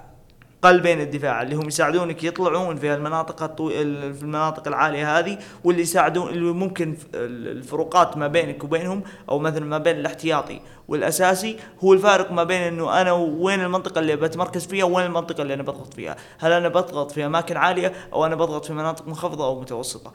قلبين 0.61 1.01
الدفاع 1.01 1.41
اللي 1.41 1.55
هم 1.55 1.67
يساعدونك 1.67 2.23
يطلعون 2.23 2.75
في 2.75 2.93
المناطق 2.93 3.43
الطو... 3.43 3.69
ال- 3.69 4.13
في 4.13 4.21
المناطق 4.21 4.67
العالية 4.67 5.19
هذه 5.19 5.37
واللي 5.63 5.81
يساعدون 5.81 6.29
اللي 6.29 6.51
ممكن 6.51 6.97
الفروقات 7.13 8.17
ما 8.17 8.27
بينك 8.27 8.63
وبينهم 8.63 9.03
أو 9.29 9.39
مثلا 9.39 9.65
ما 9.65 9.77
بين 9.77 9.95
الاحتياطي. 9.95 10.61
والأساسي 10.87 11.57
هو 11.83 11.93
الفارق 11.93 12.31
ما 12.31 12.43
بين 12.43 12.61
إنه 12.61 13.01
أنا 13.01 13.11
وين 13.11 13.61
المنطقة 13.61 13.99
اللي 13.99 14.15
بتمركز 14.15 14.65
فيها 14.67 14.85
وين 14.85 15.05
المنطقة 15.05 15.41
اللي 15.41 15.53
أنا 15.53 15.63
بضغط 15.63 15.93
فيها. 15.93 16.15
هل 16.39 16.51
أنا 16.51 16.67
بضغط 16.69 17.11
في 17.11 17.25
أماكن 17.25 17.57
عالية 17.57 17.93
أو 18.13 18.25
أنا 18.25 18.35
بضغط 18.35 18.65
في 18.65 18.73
مناطق 18.73 19.07
منخفضه 19.07 19.45
أو 19.45 19.59
متوسطة. 19.61 20.13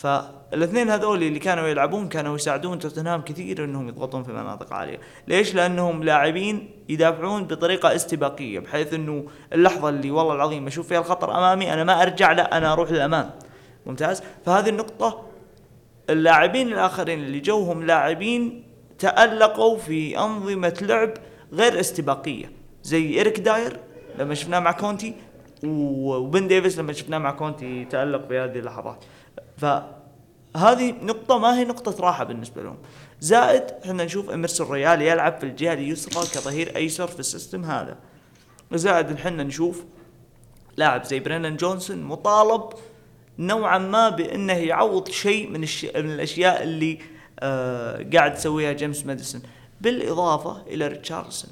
فالاثنين 0.00 0.90
هذول 0.90 1.22
اللي 1.22 1.38
كانوا 1.38 1.68
يلعبون 1.68 2.08
كانوا 2.08 2.34
يساعدون 2.34 2.78
توتنهام 2.78 3.20
كثير 3.22 3.64
إنهم 3.64 3.88
يضغطون 3.88 4.22
في 4.22 4.32
مناطق 4.32 4.72
عالية، 4.72 5.00
ليش؟ 5.28 5.54
لأنهم 5.54 6.04
لاعبين 6.04 6.70
يدافعون 6.88 7.44
بطريقة 7.44 7.94
استباقية 7.94 8.58
بحيث 8.58 8.94
إنه 8.94 9.24
اللحظة 9.52 9.88
اللي 9.88 10.10
والله 10.10 10.34
العظيم 10.34 10.66
أشوف 10.66 10.88
فيها 10.88 10.98
الخطر 10.98 11.38
أمامي 11.38 11.72
أنا 11.72 11.84
ما 11.84 12.02
أرجع 12.02 12.32
لا 12.32 12.56
أنا 12.56 12.72
أروح 12.72 12.90
للأمام. 12.90 13.30
ممتاز؟ 13.86 14.22
فهذه 14.46 14.68
النقطة 14.68 15.26
اللاعبين 16.10 16.68
الآخرين 16.68 17.18
اللي 17.18 17.40
جوهم 17.40 17.86
لاعبين 17.86 18.64
تألقوا 18.98 19.78
في 19.78 20.18
أنظمة 20.18 20.78
لعب 20.82 21.10
غير 21.52 21.80
استباقية 21.80 22.52
زي 22.82 23.14
إيريك 23.14 23.40
داير 23.40 23.76
لما 24.18 24.34
شفناه 24.34 24.58
مع 24.58 24.72
كونتي 24.72 25.14
وبن 25.64 26.48
ديفيس 26.48 26.78
لما 26.78 26.92
شفناه 26.92 27.18
مع 27.18 27.30
كونتي 27.30 27.84
تألق 27.84 28.28
في 28.28 28.38
هذه 28.38 28.58
اللحظات 28.58 29.04
فهذه 29.60 30.94
نقطة 31.02 31.38
ما 31.38 31.58
هي 31.58 31.64
نقطة 31.64 32.04
راحة 32.04 32.24
بالنسبة 32.24 32.62
لهم. 32.62 32.78
زائد 33.20 33.62
إحنا 33.84 34.04
نشوف 34.04 34.30
إيمرسون 34.30 34.70
رويال 34.70 35.02
يلعب 35.02 35.38
في 35.38 35.44
الجهة 35.44 35.72
اليسرى 35.72 36.22
كظهير 36.22 36.76
أيسر 36.76 37.06
في 37.06 37.20
ال 37.20 37.26
system 37.26 37.64
هذا. 37.64 37.96
زائد 38.72 39.12
إحنا 39.12 39.42
نشوف 39.42 39.84
لاعب 40.76 41.04
زي 41.04 41.20
برينان 41.20 41.56
جونسون 41.56 42.02
مطالب 42.02 42.62
نوعا 43.38 43.78
ما 43.78 44.08
بإنه 44.08 44.52
يعوض 44.52 45.08
شيء 45.08 45.50
من 45.50 45.62
الش... 45.62 45.84
من 45.84 46.10
الأشياء 46.10 46.62
اللي 46.62 46.98
آه 47.40 48.06
قاعد 48.14 48.36
يسويها 48.36 48.72
جيمس 48.72 49.06
ماديسون. 49.06 49.42
بالإضافة 49.80 50.62
إلى 50.66 50.86
ريتشارليسون. 50.86 51.50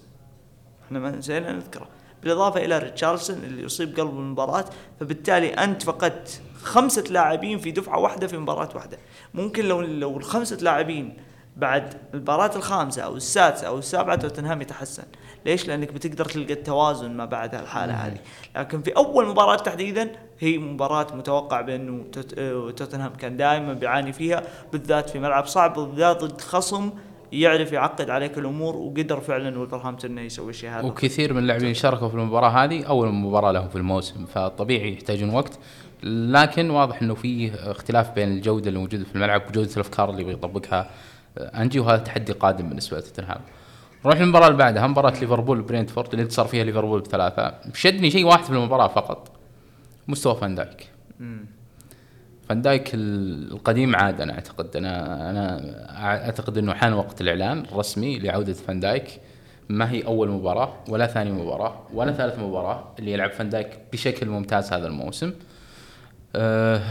إحنا 0.86 0.98
ما 0.98 1.10
نسينا 1.10 1.52
نذكره. 1.52 1.88
بالإضافة 2.22 2.64
إلى 2.64 2.78
ريتشارليسون 2.78 3.36
اللي 3.36 3.66
اصيب 3.66 3.96
قبل 4.00 4.10
المباراه 4.10 4.64
فبالتالي 5.00 5.48
أنت 5.48 5.82
فقدت 5.82 6.40
خمسة 6.62 7.04
لاعبين 7.10 7.58
في 7.58 7.70
دفعة 7.70 7.98
واحدة 7.98 8.26
في 8.26 8.38
مباراة 8.38 8.68
واحدة. 8.74 8.98
ممكن 9.34 9.64
لو 9.64 9.80
لو 9.80 10.16
الخمسة 10.16 10.56
لاعبين 10.56 11.16
بعد 11.56 11.94
المباراة 12.14 12.56
الخامسة 12.56 13.02
أو 13.02 13.16
السادسة 13.16 13.66
أو 13.66 13.78
السابعة 13.78 14.16
توتنهام 14.16 14.62
يتحسن، 14.62 15.04
ليش؟ 15.46 15.68
لأنك 15.68 15.92
بتقدر 15.92 16.24
تلقى 16.24 16.52
التوازن 16.52 17.10
ما 17.10 17.24
بعد 17.24 17.54
الحالة 17.54 17.92
هذه، 17.94 18.18
لكن 18.56 18.82
في 18.82 18.90
أول 18.96 19.26
مباراة 19.26 19.56
تحديدا 19.56 20.10
هي 20.40 20.58
مباراة 20.58 21.06
متوقع 21.14 21.60
بأنه 21.60 22.04
آه، 22.38 22.70
توتنهام 22.70 23.12
كان 23.14 23.36
دائما 23.36 23.72
بيعاني 23.72 24.12
فيها 24.12 24.42
بالذات 24.72 25.10
في 25.10 25.18
ملعب 25.18 25.46
صعب 25.46 25.74
بالذات 25.74 26.24
ضد 26.24 26.40
خصم 26.40 26.90
يعرف 27.32 27.72
يعقد 27.72 28.10
عليك 28.10 28.38
الأمور 28.38 28.76
وقدر 28.76 29.20
فعلا 29.20 29.58
ولفرهامبتون 29.58 30.10
إنه 30.10 30.20
يسوي 30.20 30.50
الشيء 30.50 30.70
هذا. 30.70 30.86
وكثير 30.86 31.32
من 31.32 31.38
اللاعبين 31.38 31.74
شاركوا 31.74 32.08
في 32.08 32.14
المباراة 32.14 32.48
هذه 32.48 32.84
أول 32.84 33.08
مباراة 33.08 33.52
لهم 33.52 33.68
في 33.68 33.76
الموسم 33.76 34.26
فطبيعي 34.26 34.92
يحتاجون 34.92 35.30
وقت 35.30 35.58
لكن 36.02 36.70
واضح 36.70 37.02
إنه 37.02 37.14
في 37.14 37.54
اختلاف 37.54 38.10
بين 38.10 38.28
الجودة 38.28 38.68
اللي 38.68 38.78
موجودة 38.78 39.04
في 39.04 39.14
الملعب 39.14 39.42
وجودة 39.48 39.70
الأفكار 39.74 40.10
اللي 40.10 40.24
بيطبقها 40.24 40.90
أنجي 41.38 41.80
وهذا 41.80 42.02
تحدي 42.02 42.32
قادم 42.32 42.68
بالنسبة 42.68 42.98
لتوتنهام. 42.98 43.40
نروح 44.04 44.20
للمباراة 44.20 44.46
اللي 44.46 44.58
بعدها 44.58 44.86
مباراة 44.86 45.20
ليفربول 45.20 45.62
برينتفورد 45.62 46.08
اللي 46.10 46.22
انتصر 46.22 46.44
فيها 46.44 46.64
ليفربول 46.64 47.00
بثلاثة 47.00 47.54
شدني 47.74 48.10
شيء 48.10 48.24
واحد 48.24 48.44
في 48.44 48.50
المباراة 48.50 48.88
فقط 48.88 49.30
مستوى 50.08 50.36
فان 50.36 50.54
دايك. 50.54 50.88
فان 52.48 52.62
دايك 52.62 52.90
القديم 52.94 53.96
عاد 53.96 54.20
أنا 54.20 54.32
أعتقد 54.32 54.76
أنا 54.76 55.30
أنا 55.30 55.60
أعتقد 56.04 56.58
إنه 56.58 56.74
حان 56.74 56.92
وقت 56.92 57.20
الإعلان 57.20 57.58
الرسمي 57.58 58.18
لعودة 58.18 58.52
فان 58.52 58.80
دايك. 58.80 59.20
ما 59.68 59.90
هي 59.90 60.06
أول 60.06 60.28
مباراة 60.28 60.74
ولا 60.88 61.06
ثاني 61.06 61.32
مباراة 61.32 61.82
ولا 61.94 62.12
ثالث 62.12 62.38
مباراة 62.38 62.94
اللي 62.98 63.12
يلعب 63.12 63.30
فان 63.30 63.48
دايك 63.50 63.78
بشكل 63.92 64.28
ممتاز 64.28 64.72
هذا 64.72 64.86
الموسم. 64.86 65.32
آه، 66.36 66.82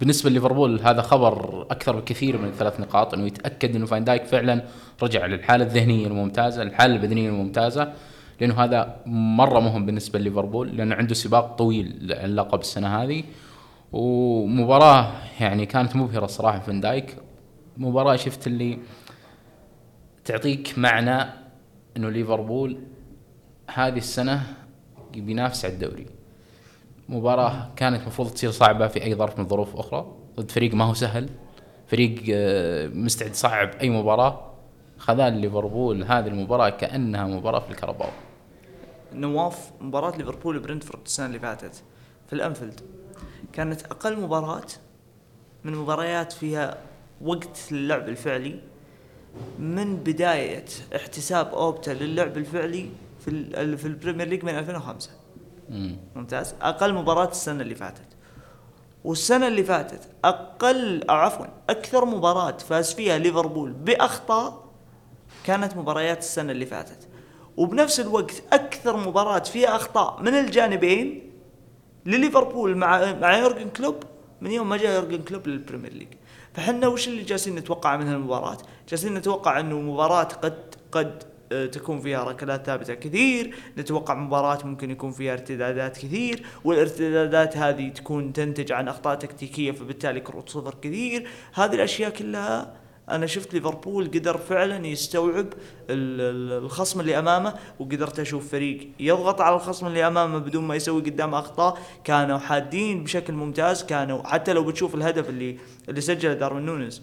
بالنسبة 0.00 0.30
لليفربول 0.30 0.80
هذا 0.80 1.02
خبر 1.02 1.62
أكثر 1.70 1.96
بكثير 1.96 2.38
من 2.38 2.52
ثلاث 2.52 2.80
نقاط 2.80 3.14
إنه 3.14 3.26
يتأكد 3.26 3.76
إنه 3.76 3.86
فان 3.86 4.04
دايك 4.04 4.24
فعلا 4.24 4.62
رجع 5.02 5.26
للحالة 5.26 5.64
الذهنية 5.64 6.06
الممتازة 6.06 6.62
الحالة 6.62 6.94
البدنية 6.94 7.28
الممتازة 7.28 7.92
لأنه 8.40 8.64
هذا 8.64 8.96
مرة 9.06 9.60
مهم 9.60 9.86
بالنسبة 9.86 10.18
لليفربول 10.18 10.76
لأنه 10.76 10.94
عنده 10.94 11.14
سباق 11.14 11.56
طويل 11.56 12.12
اللقب 12.12 12.60
السنة 12.60 13.02
هذه. 13.02 13.24
ومباراة 13.92 15.12
يعني 15.40 15.66
كانت 15.66 15.96
مبهرة 15.96 16.24
الصراحه 16.24 16.58
فان 16.58 16.80
دايك. 16.80 17.16
مباراة 17.76 18.16
شفت 18.16 18.46
اللي 18.46 18.78
تعطيك 20.24 20.78
معنى 20.78 21.30
إنه 21.96 22.10
ليفربول 22.10 22.78
هذه 23.74 23.96
السنة 23.96 24.42
بينافس 25.14 25.64
على 25.64 25.74
الدوري. 25.74 26.06
مباراة 27.08 27.70
كانت 27.76 28.02
المفروض 28.02 28.30
تصير 28.30 28.50
صعبة 28.50 28.88
في 28.88 29.02
أي 29.02 29.14
ظرف 29.14 29.38
من 29.38 29.48
ظروف 29.48 29.76
أخرى. 29.76 30.06
ضد 30.36 30.50
فريق 30.50 30.74
ما 30.74 30.84
هو 30.84 30.94
سهل. 30.94 31.28
فريق 31.86 32.22
آه، 32.30 32.88
مستعد 32.88 33.30
يصعب 33.30 33.70
أي 33.80 33.90
مباراة. 33.90 34.52
خذال 34.98 35.32
ليفربول 35.32 36.04
هذه 36.04 36.26
المباراة 36.26 36.70
كأنها 36.70 37.26
مباراة 37.26 37.60
في 37.60 37.70
الكرباو 37.70 38.08
نواف 39.12 39.72
مباراة 39.80 40.16
ليفربول 40.16 40.58
برنتفورد 40.58 41.00
السنة 41.04 41.26
اللي 41.26 41.38
فاتت 41.38 41.82
في 42.26 42.32
الأنفيلد. 42.32 42.80
كانت 43.52 43.82
أقل 43.82 44.20
مباراة 44.20 44.66
من 45.64 45.74
مباريات 45.74 46.32
فيها 46.32 46.78
وقت 47.24 47.58
اللعب 47.72 48.08
الفعلي 48.08 48.60
من 49.58 49.96
بداية 49.96 50.64
احتساب 50.96 51.46
أوبتا 51.54 51.90
للعب 51.90 52.36
الفعلي 52.36 52.88
في 53.24 53.76
في 53.76 53.86
البريمير 53.86 54.28
ليج 54.28 54.44
من 54.44 54.58
2005 54.58 55.10
مم. 55.70 55.96
ممتاز؟ 56.16 56.54
أقل 56.62 56.94
مباراة 56.94 57.28
السنة 57.30 57.62
اللي 57.62 57.74
فاتت. 57.74 58.06
والسنة 59.04 59.48
اللي 59.48 59.64
فاتت 59.64 60.08
أقل 60.24 61.02
أو 61.10 61.14
عفوا 61.16 61.46
أكثر 61.70 62.04
مباراة 62.04 62.56
فاز 62.56 62.94
فيها 62.94 63.18
ليفربول 63.18 63.70
بأخطاء 63.72 64.64
كانت 65.44 65.76
مباريات 65.76 66.18
السنة 66.18 66.52
اللي 66.52 66.66
فاتت. 66.66 67.08
وبنفس 67.56 68.00
الوقت 68.00 68.42
أكثر 68.52 68.96
مباراة 68.96 69.38
فيها 69.38 69.76
أخطاء 69.76 70.22
من 70.22 70.34
الجانبين 70.34 71.31
لليفربول 72.06 72.76
مع 72.76 73.12
مع 73.12 73.38
يورجن 73.38 73.68
كلوب 73.68 73.96
من 74.40 74.50
يوم 74.50 74.68
ما 74.68 74.76
جاء 74.76 74.94
يورجن 74.94 75.22
كلوب 75.22 75.48
للبريمير 75.48 75.92
ليج 75.92 76.08
فحنا 76.54 76.86
وش 76.86 77.08
اللي 77.08 77.22
جالسين 77.22 77.54
نتوقع 77.54 77.96
من 77.96 78.08
هالمباراة؟ 78.08 78.58
جالسين 78.88 79.14
نتوقع 79.14 79.60
إنه 79.60 79.80
مباراة 79.80 80.24
قد 80.24 80.74
قد 80.92 81.22
آه، 81.52 81.66
تكون 81.66 82.00
فيها 82.00 82.24
ركلات 82.24 82.66
ثابتة 82.66 82.94
كثير 82.94 83.54
نتوقع 83.78 84.14
مباراة 84.14 84.58
ممكن 84.66 84.90
يكون 84.90 85.12
فيها 85.12 85.32
ارتدادات 85.32 85.98
كثير 85.98 86.46
والارتدادات 86.64 87.56
هذه 87.56 87.88
تكون 87.88 88.32
تنتج 88.32 88.72
عن 88.72 88.88
أخطاء 88.88 89.14
تكتيكية 89.14 89.72
فبالتالي 89.72 90.20
كروت 90.20 90.48
صفر 90.48 90.74
كثير 90.82 91.28
هذه 91.54 91.74
الأشياء 91.74 92.10
كلها 92.10 92.81
أنا 93.10 93.26
شفت 93.26 93.54
ليفربول 93.54 94.06
قدر 94.06 94.36
فعلا 94.38 94.86
يستوعب 94.86 95.46
ال- 95.90 96.20
ال- 96.20 96.64
الخصم 96.64 97.00
اللي 97.00 97.18
أمامه 97.18 97.54
وقدرت 97.80 98.20
أشوف 98.20 98.48
فريق 98.52 98.88
يضغط 99.00 99.40
على 99.40 99.54
الخصم 99.56 99.86
اللي 99.86 100.06
أمامه 100.06 100.38
بدون 100.38 100.64
ما 100.64 100.74
يسوي 100.74 101.02
قدامه 101.02 101.38
أخطاء. 101.38 101.78
كانوا 102.04 102.38
حادين 102.38 103.04
بشكل 103.04 103.32
ممتاز 103.32 103.84
كانوا 103.84 104.22
حتى 104.22 104.52
لو 104.52 104.64
بتشوف 104.64 104.94
الهدف 104.94 105.28
اللي 105.28 105.58
اللي 105.88 106.00
سجله 106.00 106.34
داروين 106.34 106.66
نونز 106.66 107.02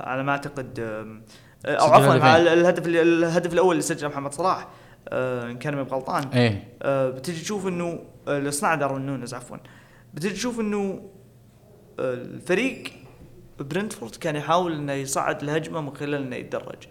على 0.00 0.22
ما 0.22 0.32
أعتقد 0.32 0.80
أو 1.66 1.86
عفوا 1.92 2.36
الهدف 2.36 2.86
الهدف 2.86 3.52
الأول 3.52 3.70
اللي 3.72 3.82
سجله 3.82 4.08
محمد 4.08 4.34
صلاح. 4.34 4.68
أه، 5.08 5.50
ان 5.50 5.58
كان 5.58 5.76
مو 5.76 5.82
غلطان 5.82 6.28
إيه. 6.28 6.68
آه، 6.82 7.10
بتجي 7.10 7.40
تشوف 7.42 7.66
إنه 7.66 7.98
اللي 8.28 8.50
صنع 8.50 8.74
داروين 8.74 9.06
نونز 9.06 9.34
عفوا. 9.34 9.56
بتجي 10.14 10.30
تشوف 10.34 10.60
إنه 10.60 11.10
آه، 12.00 12.14
الفريق 12.14 12.92
برنتفورد 13.60 14.16
كان 14.16 14.36
يحاول 14.36 14.72
إنه 14.72 14.92
يصعد 14.92 15.42
الهجمة 15.42 15.80
من 15.80 15.96
خلال 15.96 16.22
إنه 16.22 16.36
يتدرج. 16.36 16.88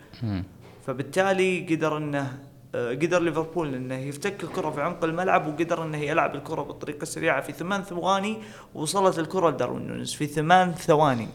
فبالتالي 0.87 1.67
قدر 1.75 1.97
إنه 1.97 2.37
آه، 2.75 2.91
قدر 2.91 3.21
ليفربول 3.21 3.75
إنه 3.75 3.95
يفتك 3.95 4.43
الكرة 4.43 4.69
في 4.69 4.81
عمق 4.81 5.03
الملعب 5.03 5.47
وقدر 5.47 5.83
إنه 5.83 5.97
يلعب 5.97 6.35
الكرة 6.35 6.61
بالطريقة 6.61 7.03
السريعه 7.03 7.41
في 7.41 7.51
ثمان 7.51 7.81
ثواني 7.83 8.37
وصلت 8.73 9.19
الكرة 9.19 9.49
لداروين 9.49 9.87
نونز 9.87 10.13
في 10.13 10.25
ثمان 10.25 10.71
ثواني. 10.73 11.27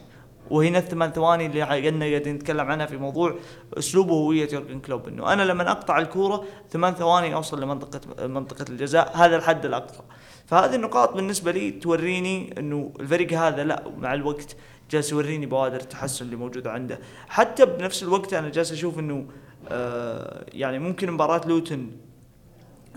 وهنا 0.49 0.77
الثمان 0.77 1.11
ثواني 1.11 1.45
اللي 1.45 1.61
قلنا 1.61 2.05
قاعدين 2.05 2.35
نتكلم 2.35 2.71
عنها 2.71 2.85
في 2.85 2.97
موضوع 2.97 3.35
أسلوب 3.77 4.09
وهويه 4.09 4.49
يورجن 4.53 4.79
كلوب. 4.79 5.07
إنه 5.07 5.33
أنا 5.33 5.43
لما 5.43 5.71
أقطع 5.71 5.97
الكورة 5.97 6.43
ثمان 6.69 6.93
ثواني 6.93 7.33
أوصل 7.33 7.61
لمنطقة 7.61 8.27
منطقة 8.27 8.65
الجزاء 8.69 9.17
هذا 9.17 9.35
الحد 9.35 9.65
الأقصى. 9.65 10.01
فهذه 10.45 10.75
النقاط 10.75 11.13
بالنسبة 11.13 11.51
لي 11.51 11.71
توريني 11.71 12.55
إنه 12.57 12.93
الفريق 12.99 13.33
هذا 13.33 13.63
لا 13.63 13.83
مع 13.97 14.13
الوقت 14.13 14.55
جالس 14.91 15.11
يوريني 15.11 15.45
بوادر 15.45 15.79
التحسن 15.79 16.25
اللي 16.25 16.35
موجوده 16.35 16.71
عنده. 16.71 16.99
حتى 17.27 17.65
بنفس 17.65 18.03
الوقت 18.03 18.33
أنا 18.33 18.49
جالس 18.49 18.71
أشوف 18.71 18.99
إنه 18.99 19.25
آه 19.69 20.45
يعني 20.53 20.79
ممكن 20.79 21.11
مباراة 21.11 21.47
لوتن 21.47 21.91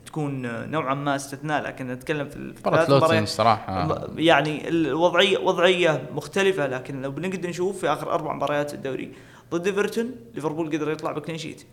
تكون 0.07 0.47
آه، 0.47 0.66
نوعا 0.66 0.95
ما 0.95 1.16
استثناء 1.16 1.62
لكن 1.62 1.88
نتكلم 1.88 2.28
في 2.28 2.55
ثلاث 2.64 2.90
لوتن 2.90 3.22
الصراحة 3.22 4.07
يعني 4.16 4.68
الوضعية 4.68 5.38
وضعية 5.38 6.09
مختلفة 6.14 6.66
لكن 6.66 7.03
لو 7.03 7.11
بنقدر 7.11 7.49
نشوف 7.49 7.78
في 7.78 7.88
آخر 7.88 8.12
أربع 8.12 8.32
مباريات 8.34 8.74
الدوري 8.74 9.12
ضد 9.51 9.66
إيفرتون 9.66 10.11
ليفربول 10.34 10.66
قدر 10.66 10.90
يطلع 10.90 11.12
ب 11.12 11.17
clean 11.17 11.38
sheet. 11.38 11.66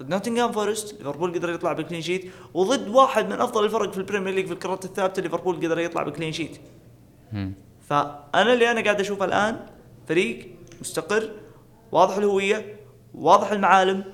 ضد 0.00 0.08
نوتنغهام 0.08 0.52
فورست 0.52 0.98
ليفربول 0.98 1.34
قدر 1.34 1.50
يطلع 1.50 1.72
ب 1.72 1.77
clean 1.77 2.02
sheet. 2.02 2.32
وضد 2.54 2.88
واحد 2.88 3.26
من 3.26 3.40
أفضل 3.40 3.64
الفرق 3.64 3.92
في 3.92 3.98
البريمير 3.98 4.34
ليج 4.34 4.46
في 4.46 4.52
الكرات 4.52 4.84
الثابتة 4.84 5.22
ليفربول 5.22 5.56
قدر 5.56 5.78
يطلع 5.78 6.02
ب 6.02 6.07
clean 6.07 6.32
sheet. 6.32 6.58
فأنا 7.86 8.52
اللي 8.52 8.70
أنا 8.70 8.80
قاعد 8.80 9.00
أشوفه 9.00 9.24
الآن 9.24 9.56
فريق 10.08 10.48
مستقر 10.80 11.30
واضح 11.92 12.16
الهوية 12.16 12.76
واضح 13.14 13.52
المعالم 13.52 14.04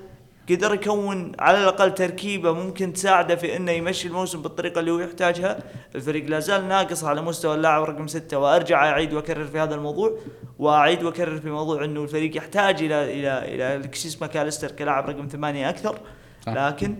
قدر 0.49 0.73
يكون 0.73 1.31
على 1.39 1.57
الأقل 1.57 1.93
تركيبة 1.93 2.51
ممكن 2.51 2.93
تساعده 2.93 3.35
في 3.35 3.55
إنه 3.55 3.71
يمشي 3.71 4.07
الموسم 4.07 4.41
بالطريقة 4.41 4.79
اللي 4.79 4.91
هو 4.91 4.99
يحتاجها، 4.99 5.59
الفريق 5.95 6.25
لا 6.25 6.39
زال 6.39 6.67
ناقص 6.67 7.03
على 7.03 7.21
مستوى 7.21 7.55
اللاعب 7.55 7.83
رقم 7.83 8.07
ستة 8.07 8.37
وأرجع 8.37 8.89
أعيد 8.89 9.13
وأكرر 9.13 9.45
في 9.45 9.59
هذا 9.59 9.75
الموضوع 9.75 10.17
وأعيد 10.59 11.03
وأكرر 11.03 11.37
في 11.37 11.49
موضوع 11.49 11.85
إنه 11.85 12.03
الفريق 12.03 12.37
يحتاج 12.37 12.83
إلى 12.83 13.03
إلى 13.03 13.55
إلى 13.55 13.75
الكسيس 13.75 14.21
ماكاليستر 14.21 14.71
كلاعب 14.71 15.09
رقم 15.09 15.27
ثمانية 15.27 15.69
أكثر. 15.69 15.99
لكن 16.47 16.95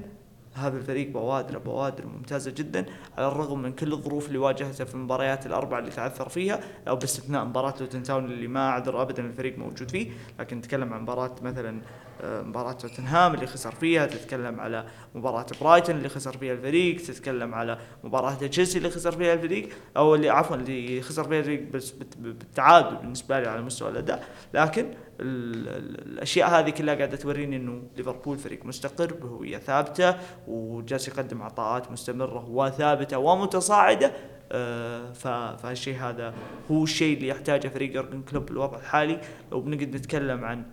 هذا 0.54 0.78
الفريق 0.78 1.10
بوادره 1.10 1.58
بوادر 1.58 2.06
ممتازة 2.06 2.52
جدا 2.52 2.86
على 3.18 3.28
الرغم 3.28 3.62
من 3.62 3.72
كل 3.74 3.94
الظروف 3.94 4.28
اللي 4.28 4.38
واجهتها 4.38 4.86
في 4.86 4.96
المباريات 4.96 5.46
الأربعة 5.46 5.80
اللي 5.80 5.92
تعثر 5.92 6.30
فيها 6.30 6.60
أو 6.88 6.96
باستثناء 6.96 7.46
مباراة 7.46 7.74
لوتن 7.80 8.04
تاون 8.04 8.26
اللي 8.26 8.48
ما 8.48 8.70
اعذر 8.70 9.02
ابدا 9.02 9.26
الفريق 9.26 9.58
موجود 9.58 9.92
فيه. 9.92 10.12
لكن 10.40 10.58
نتكلم 10.58 10.94
عن 10.94 11.02
مباراة 11.02 11.36
مثلا 11.42 11.82
آه، 12.22 12.42
مباراة 12.42 12.72
توتنهام 12.72 13.34
اللي 13.34 13.48
خسر 13.48 13.72
فيها 13.72 14.06
تتكلم 14.06 14.60
على 14.60 14.86
مباراة 15.16 15.46
برايتون 15.62 15.96
اللي 15.96 16.10
خسر 16.10 16.38
فيها 16.38 16.54
الفريق 16.54 16.98
تتكلم 17.02 17.56
على 17.56 17.78
مباراة 18.04 18.34
تشيلسي 18.36 18.78
اللي 18.78 18.90
خسر 18.90 19.12
فيها 19.12 19.34
الفريق 19.34 19.70
أو 19.98 20.16
اللي 20.16 20.30
عفوا 20.30 20.56
اللي 20.56 21.02
خسر 21.02 21.24
فيها 21.24 21.40
الفريق 21.40 21.72
بس 21.72 21.92
بالتعادل 22.18 22.96
بالنسبة 22.96 23.40
لي 23.40 23.48
على 23.48 23.62
مستوى 23.62 23.90
الأداء. 23.90 24.24
لكن 24.54 24.94
الأشياء 25.20 26.50
هذه 26.50 26.70
كلها 26.70 26.96
قاعدة 26.96 27.18
توريني 27.18 27.56
إنه 27.56 27.82
ليفربول 27.98 28.38
فريق 28.38 28.66
مستقر 28.66 29.14
بهوية 29.14 29.58
ثابتة 29.58 30.16
وجالس 30.48 31.08
يقدم 31.08 31.42
عطاءات 31.42 31.92
مستمرة 31.92 32.50
وثابته 32.50 33.18
ومتصاعدة 33.18 34.12
آه، 34.52 35.12
ف- 35.14 35.28
فهالشيء 35.62 35.96
هذا 35.98 36.34
هو 36.72 36.84
الشيء 36.84 37.18
اللي 37.18 37.28
يحتاجه 37.28 37.68
فريق 37.68 37.96
يورجن 37.96 38.22
كلوب 38.22 38.46
بالوضع 38.46 38.78
الحالي 38.78 39.22
لو 39.52 39.62
بنقعد 39.62 39.96
نتكلم 39.96 40.44
عن 40.46 40.64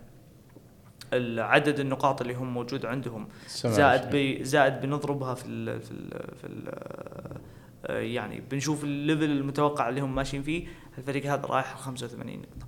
عدد 1.39 1.79
النقاط 1.79 2.21
اللي 2.21 2.33
هم 2.33 2.53
موجود 2.53 2.85
عندهم 2.85 3.27
زائد. 3.75 4.09
بي 4.09 4.43
زائد 4.43 4.81
بنضربها 4.81 5.33
في 5.33 5.45
ال 5.47 5.81
في 5.81 5.91
ال 5.91 6.09
في 6.37 6.47
ال 6.47 6.63
آه، 7.85 7.99
يعني 7.99 8.43
بنشوف 8.51 8.83
ال 8.83 8.90
level 8.90 9.23
المتوقع 9.23 9.89
اللي 9.89 10.01
هم 10.01 10.15
ماشيين 10.15 10.43
فيه 10.43 10.67
الفريق 10.97 11.25
هذا 11.25 11.45
رايح 11.45 11.75
85 11.77 12.37
نقطة 12.37 12.67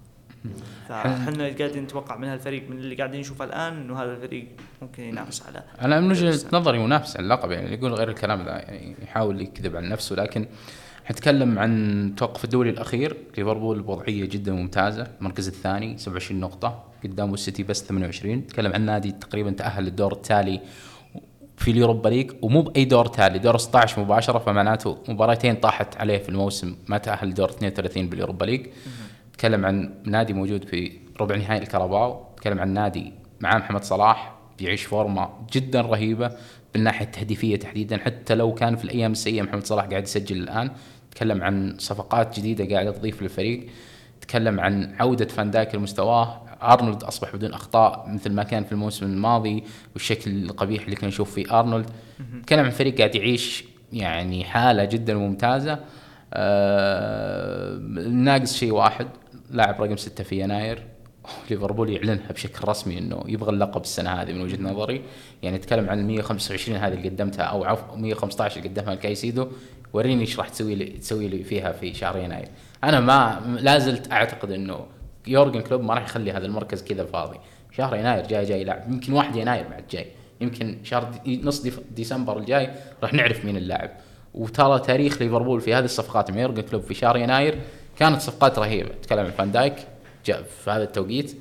فاحنا 0.90 1.44
قاعدين 1.44 1.84
نتوقع 1.84 2.18
من 2.18 2.28
هالفريق 2.28 2.70
من 2.70 2.78
اللي 2.78 2.96
قاعدين 2.96 3.20
نشوفه 3.20 3.46
الآن 3.46 3.74
إنه 3.74 4.04
هذا 4.04 4.12
الفريق 4.14 4.48
ممكن 4.82 5.04
ينافس 5.04 5.44
على 5.48 5.64
أنا 5.82 6.00
من 6.00 6.12
وجهة. 6.12 6.40
نظري 6.54 6.80
منافس 6.80 7.18
على 7.18 7.24
اللقب 7.24 7.52
يعني 7.52 7.74
يقول 7.74 7.94
غير 7.94 8.10
الكلام 8.10 8.46
ذا 8.46 8.52
يعني 8.52 8.96
يحاول 9.04 9.42
يكذب 9.42 9.76
عن 9.76 9.90
نفسه 9.90 10.16
لكن 10.16 10.46
حنتكلم 11.06 11.60
عن 11.60 12.14
توقف 12.18 12.44
الدوري 12.44 12.70
الأخير. 12.70 13.18
ليفربول 13.38 13.82
بوضعيه 13.82 14.26
جدا 14.26 14.52
ممتازة 14.52 15.08
المركز 15.20 15.48
الثاني 15.48 15.98
27 15.98 16.40
نقطة 16.40 16.84
قدامه 17.04 17.34
السيتي 17.34 17.64
بس 17.64 17.84
28 17.84 18.36
نتكلم 18.36 18.74
عن 18.74 18.82
نادي 18.86 19.12
تقريبا 19.12 19.52
تأهل 19.52 19.84
للدور 19.84 20.12
التالي 20.14 20.62
في 21.58 21.72
اليوروبا 21.72 22.10
ليج 22.10 22.32
ومو 22.42 22.62
بأي 22.62 22.86
دور 22.86 23.06
تالي 23.06 23.40
دور 23.40 23.58
16 23.58 24.02
مباشرة 24.02 24.40
فمعناته 24.40 24.98
مباراتين 25.10 25.56
طاحت 25.56 25.98
عليه 25.98 26.18
في 26.18 26.30
الموسم 26.30 26.76
ما 26.88 26.98
تأهل 26.98 27.30
لدور 27.30 27.50
32 27.50 28.10
باليوروبا 28.10 28.46
ليج. 28.46 28.66
نتكلم 29.34 29.66
عن 29.66 29.94
نادي 30.06 30.34
موجود 30.34 30.64
في 30.64 30.92
ربع 31.22 31.36
نهائي 31.36 31.62
الكاراباو 31.62 32.26
نتكلم 32.34 32.60
عن 32.60 32.74
نادي 32.74 33.14
مع 33.42 33.58
محمد 33.58 33.84
صلاح 33.84 34.36
بيعيش 34.60 34.84
فورمة 34.84 35.30
جدا 35.54 35.82
رهيبة 35.82 36.32
بالناحيه 36.74 37.06
التهديفيه 37.06 37.56
تحديدا 37.56 37.98
حتى 37.98 38.36
لو 38.36 38.54
كان 38.54 38.76
في 38.76 38.86
الأيام 38.86 39.12
السيئة 39.12 39.42
محمد 39.42 39.66
صلاح 39.66 39.86
قاعد 39.86 40.04
يسجل 40.04 40.38
الآن. 40.38 40.72
نتكلم 41.08 41.44
عن 41.44 41.76
صفقات 41.80 42.40
جديدة 42.40 42.76
قاعدة 42.76 42.92
تضيف 42.92 43.22
للفريق. 43.22 43.68
نتكلم 44.18 44.60
عن 44.60 44.96
عودة 45.00 45.26
فان 45.26 45.52
دايك 45.52 45.76
لمستواه. 45.76 46.42
أرنولد 46.62 47.04
أصبح 47.04 47.36
بدون 47.36 47.54
أخطاء 47.54 48.10
مثل 48.10 48.32
ما 48.32 48.44
كان 48.44 48.64
في 48.64 48.72
الموسم 48.72 49.06
الماضي 49.06 49.64
والشكل 49.94 50.32
القبيح 50.32 50.84
اللي 50.84 50.96
كنا 50.96 51.08
نشوف 51.08 51.34
فيه 51.34 51.60
أرنولد. 51.60 51.90
نتكلم 52.36 52.66
عن 52.66 52.72
فريق 52.72 52.98
قاعد 52.98 53.16
يعيش 53.16 53.66
يعني 53.94 54.44
حالة 54.44 54.86
جدا 54.86 55.14
ممتازة. 55.14 55.80
آه 56.34 57.78
ناقص 58.10 58.54
شيء 58.54 58.72
واحد. 58.72 59.08
لاعب 59.54 59.82
رقم 59.82 59.98
ستة 59.98 60.24
في 60.24 60.40
يناير 60.40 60.84
ليفربول 61.50 61.90
يعلنها 61.90 62.32
بشكل 62.32 62.68
رسمي 62.68 62.98
إنه 62.98 63.24
يبغى 63.28 63.50
اللقب 63.50 63.82
السنة 63.82 64.10
هذه 64.10 64.34
من 64.34 64.42
وجهة 64.42 64.62
نظري. 64.62 65.02
يعني 65.44 65.58
نتكلم 65.58 65.90
عن 65.90 66.08
125 66.08 66.78
هذه 66.78 66.94
اللي 66.94 67.10
قدمتها 67.10 67.44
أو 67.44 67.64
عفوا 67.64 67.98
115 67.98 68.58
اللي 68.58 68.70
قدمها 68.70 68.94
الكايسيدو. 68.94 69.48
وريني 69.94 70.22
إيش 70.22 70.40
راح 70.40 70.50
تسوي 70.50 70.76
لي 70.76 70.86
تسوي 70.86 71.28
لي 71.28 71.44
فيها 71.44 71.72
في 71.72 71.94
شهر 71.94 72.18
يناير. 72.18 72.48
أنا 72.84 73.00
ما 73.00 73.42
لا 73.60 73.80
زلت 73.80 74.12
أعتقد 74.12 74.52
إنه 74.52 74.86
يورجن 75.28 75.62
كلوب 75.62 75.82
ما 75.82 75.94
راح 75.94 76.04
يخلي 76.04 76.32
هذا 76.32 76.46
المركز 76.46 76.84
كذا 76.84 77.06
فاضي. 77.06 77.38
شهر 77.72 77.96
يناير 77.96 78.28
جاي 78.28 78.46
جاي 78.46 78.64
لاعب. 78.64 78.92
يمكن 78.92 79.14
1 79.14 79.36
يناير 79.36 79.68
بعد 79.68 79.84
جاي. 79.92 80.08
يمكن 80.42 80.78
شهر 80.84 81.12
دي 81.26 81.42
نص 81.44 81.64
ديسمبر 81.92 82.38
الجاي 82.38 82.70
راح 83.04 83.14
نعرف 83.14 83.46
مين 83.46 83.58
اللاعب. 83.58 83.90
وترى 84.34 84.80
تاريخ 84.80 85.22
ليفربول 85.22 85.62
في 85.62 85.74
هذه 85.74 85.86
الصفقات 85.86 86.32
مع 86.32 86.42
يورجن 86.42 86.62
كلوب 86.62 86.82
في 86.82 86.94
شهر 86.94 87.18
يناير 87.18 87.60
كانت 88.00 88.22
صفقات 88.22 88.60
رهيبة. 88.60 88.90
تكلم 89.04 89.26
عن 89.26 89.32
فان 89.32 89.52
دايك 89.52 89.76
جاء 90.26 90.44
في 90.64 90.72
هذا 90.72 90.84
التوقيت. 90.84 91.32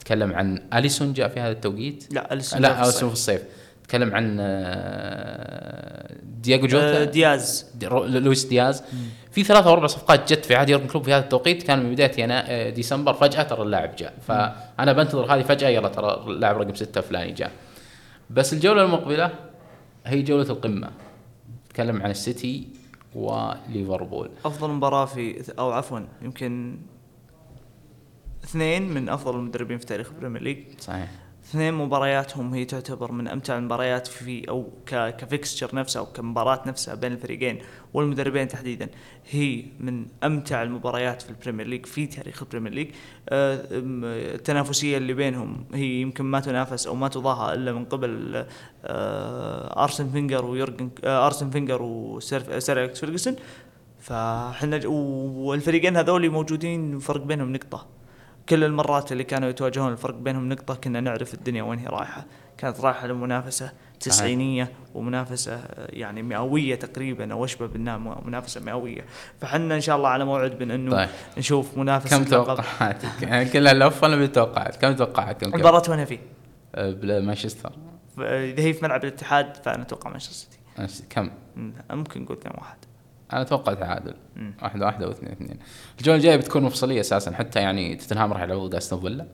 تكلم 0.00 0.32
عن 0.32 0.62
أليسون 0.74 1.12
جاء 1.12 1.28
في 1.28 1.40
هذا 1.40 1.52
التوقيت. 1.52 2.04
لا 2.10 2.22
في 2.22 2.34
لا 2.34 2.36
الصيف. 2.38 2.64
أليسون 2.64 3.08
في 3.08 3.14
الصيف. 3.14 3.42
تكلم 3.88 4.14
عن 4.14 4.36
آه، 4.40 6.14
دياغو 6.42 6.64
آه، 6.64 6.66
جوتا 6.68 7.04
دياز. 7.04 7.66
دي- 7.74 7.86
رو- 7.86 8.04
لويس 8.04 8.44
دياز. 8.44 8.82
في 9.30 9.44
ثلاثة 9.44 9.68
أو 9.68 9.72
أربع 9.72 9.86
صفقات 9.86 10.32
جت 10.32 10.44
في 10.44 10.54
عهد 10.54 10.68
يورجن 10.68 10.86
كلوب 10.86 11.04
في 11.04 11.12
هذا 11.12 11.22
التوقيت. 11.24 11.62
كان 11.62 11.82
من 11.84 11.92
بداية 11.92 12.20
ينا... 12.20 12.44
آه، 12.50 12.70
ديسمبر. 12.70 13.12
فجأة 13.14 13.42
ترى 13.42 13.62
اللاعب 13.62 13.96
جاء. 13.96 14.14
فأنا 14.26 14.92
بنتظر 14.92 15.34
هذه 15.34 15.42
فجأة 15.42 15.68
يلا 15.68 15.88
ترى 15.88 16.24
اللاعب 16.26 16.58
رقم 16.60 16.74
ستة 16.74 17.00
فلاني 17.00 17.32
جاء. 17.32 17.50
بس 18.30 18.52
الجولة 18.52 18.84
المقبلة 18.84 19.30
هي 20.06 20.22
جولة 20.22 20.50
القمة. 20.50 20.90
نتكلم 21.66 22.02
عن 22.02 22.10
السيتي. 22.10 22.68
وليفربول 23.14 24.30
أفضل 24.44 24.70
مباراة 24.70 25.04
في 25.04 25.52
أو 25.58 25.70
عفوا 25.70 26.00
يمكن 26.22 26.78
اثنين 28.44 28.94
من 28.94 29.08
أفضل 29.08 29.36
المدربين 29.38 29.78
في 29.78 29.86
تاريخ 29.86 30.10
البريمير 30.10 30.42
ليج. 30.42 30.58
صحيح. 30.80 31.21
اثنين 31.52 31.74
مبارياتهم 31.74 32.54
هي 32.54 32.64
تعتبر 32.64 33.12
من 33.12 33.28
أمتع 33.28 33.58
المباريات 33.58 34.06
في 34.06 34.48
أو 34.48 34.70
ك 34.86 34.97
fixture 34.97 35.74
نفسه 35.74 36.00
أو 36.00 36.06
كمباراة 36.06 36.62
نفسها 36.66 36.94
بين 36.94 37.12
الفريقين 37.12 37.58
والمدربين 37.94 38.48
تحديدا. 38.48 38.88
هي 39.30 39.64
من 39.80 40.06
أمتع 40.24 40.62
المباريات 40.62 41.22
في 41.22 41.30
البريمير 41.30 41.66
ليج 41.66 41.86
في 41.86 42.06
تاريخ 42.06 42.42
البريمير 42.42 42.72
ليج. 42.72 42.88
آه، 43.28 43.66
التنافسية 44.34 44.96
اللي 44.96 45.14
بينهم 45.14 45.64
هي 45.74 46.00
يمكن 46.00 46.24
ما 46.24 46.40
تنافس 46.40 46.86
أو 46.86 46.94
ما 46.94 47.08
تضاهى 47.08 47.54
إلا 47.54 47.72
من 47.72 47.84
قبل 47.84 48.44
آه، 48.84 49.82
أرسن 49.84 50.10
فينجر 50.10 50.44
ويورجن 50.44 50.90
آه، 51.04 51.26
أرسن 51.26 51.50
فينجر 51.50 51.82
وسير 51.82 52.58
سير 52.58 52.78
أليكس 52.78 53.00
فيرجسون. 53.00 53.36
فاحنا 54.00 54.80
والفريقين 54.86 55.96
هذول 55.96 56.30
موجودين 56.30 56.98
فرق 56.98 57.22
بينهم 57.22 57.52
نقطة. 57.52 58.01
كل 58.52 58.64
المرات 58.64 59.12
اللي 59.12 59.24
كانوا 59.24 59.48
يتواجهون 59.48 59.92
الفرق 59.92 60.14
بينهم 60.14 60.48
نقطة 60.48 60.74
كنا 60.74 61.00
نعرف 61.00 61.34
الدنيا 61.34 61.62
وين 61.62 61.78
هي 61.78 61.86
رايحة 61.86 62.24
كانت 62.58 62.80
رايحة 62.80 63.06
لمنافسة 63.06 63.72
تسعينية 64.00 64.72
ومنافسة 64.94 65.64
يعني 65.78 66.22
مئوية 66.22 66.74
تقريبا 66.74 67.32
أو 67.32 67.44
أشبه 67.44 67.66
بالنها 67.66 67.98
م- 67.98 68.26
منافسة 68.26 68.60
مئوية 68.60 69.04
فحنا 69.40 69.74
إن 69.74 69.80
شاء 69.80 69.96
الله 69.96 70.08
على 70.08 70.24
موعد 70.24 70.62
من 70.62 70.70
أنه 70.70 70.90
طيب. 70.90 71.08
نشوف 71.38 71.78
منافسة 71.78 72.18
كم. 72.18 72.24
توقعاتك؟ 72.24 73.22
يعني 73.22 73.44
كلها 73.48 73.72
لف 73.72 74.02
ولا 74.02 74.16
بالتوقعات؟ 74.16 74.76
كم 74.76 74.92
توقعات؟ 74.96 75.40
كم 75.40 75.50
كم؟ 75.50 75.54
المباراة 75.54 75.90
وين 75.90 76.04
فيه؟ 76.04 76.18
آه، 76.74 77.20
مانشستر 77.20 77.72
إذا 78.18 78.62
هي 78.62 78.72
في 78.72 78.84
ملعب 78.84 79.04
الاتحاد 79.04 79.56
فأنا 79.56 79.82
أتوقع 79.82 80.10
مانشستر 80.10 80.56
سيتي 80.86 81.04
كم؟ 81.10 81.30
مم، 81.56 81.72
ممكن 81.90 82.22
نقول 82.22 82.36
2 82.36 82.54
واحد 82.58 82.76
أنا 83.32 83.42
أتوقع 83.42 83.74
تعادل 83.74 84.14
مم. 84.36 84.54
واحدة 84.62 84.86
واحدة 84.86 85.08
واثنين 85.08 85.32
اثنين. 85.32 85.58
الجوله 85.98 86.16
الجايه 86.16 86.36
بتكون 86.36 86.62
مفصلية 86.62 87.00
أساسا 87.00 87.32
حتى 87.32 87.60
يعني 87.60 87.96
توتنهام 87.96 88.32
راح 88.32 88.42
يلعبوا 88.42 88.66
ضد 88.68 88.74
أستون 88.74 89.00
فيلا. 89.00 89.26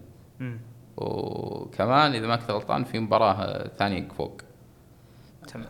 وكمان 0.96 2.14
إذا 2.14 2.26
ما 2.26 2.36
كنت 2.36 2.50
غلطان 2.50 2.84
في 2.84 2.98
مباراة 2.98 3.32
آه، 3.32 3.70
ثانية 3.78 4.08
فوق. 4.08 4.40
تمام. 5.48 5.66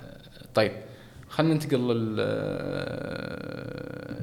طيب 0.55 0.73
خلينا 1.29 1.55
ننتقل 1.55 1.89
لل 1.89 2.17
آه، 2.21 4.17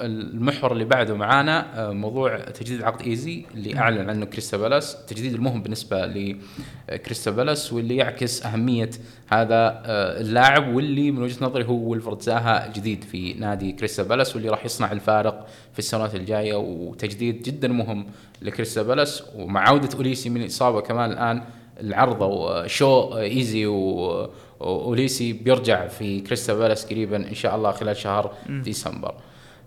المحور 0.00 0.72
اللي 0.72 0.84
بعده 0.84 1.14
معانا 1.14 1.86
آه، 1.88 1.92
موضوع 1.92 2.38
تجديد 2.38 2.82
عقد 2.82 3.06
إيزي 3.06 3.44
اللي 3.54 3.78
أعلن 3.78 4.10
عنه 4.10 4.26
كريستال 4.26 4.56
بالاس 4.56 4.94
التجديد 4.94 5.34
المهم 5.34 5.62
بالنسبة 5.62 6.06
لكريستال 6.06 7.30
بالاس 7.30 7.72
واللي 7.72 7.96
يعكس 7.96 8.46
أهمية 8.46 8.90
هذا 9.28 9.82
آه، 9.84 10.20
اللاعب 10.20 10.74
واللي 10.74 11.10
من 11.10 11.22
وجهة 11.22 11.44
نظري 11.44 11.64
هو 11.64 11.90
ويلفرد 11.90 12.22
زاها 12.22 12.66
الجديد 12.66 13.04
في 13.04 13.32
نادي 13.32 13.72
كريستال 13.72 14.02
بالاس 14.02 14.36
واللي 14.36 14.48
راح 14.48 14.64
يصنع 14.64 14.92
الفارق 14.92 15.46
في 15.72 15.78
السنوات 15.78 16.14
الجاية. 16.14 16.54
وتجديد 16.54 17.42
جدا 17.42 17.68
مهم 17.68 18.06
لكريستال 18.42 18.82
بالاس 18.82 19.22
ومع 19.36 19.68
عودة 19.68 19.88
أوليسي 19.96 20.30
من 20.30 20.40
الاصابه 20.40 20.80
كمان 20.80 21.12
الآن 21.12 21.42
العرض 21.80 22.22
وشو 22.22 23.18
إيزي 23.18 23.66
و 23.66 24.30
أوليسي 24.60 25.32
بيرجع 25.32 25.86
في 25.86 26.20
كريستال 26.20 26.54
بالاس 26.54 26.86
قريبا 26.86 27.16
إن 27.16 27.34
شاء 27.34 27.56
الله 27.56 27.70
خلال 27.70 27.96
شهر 27.96 28.34
ديسمبر. 28.48 29.14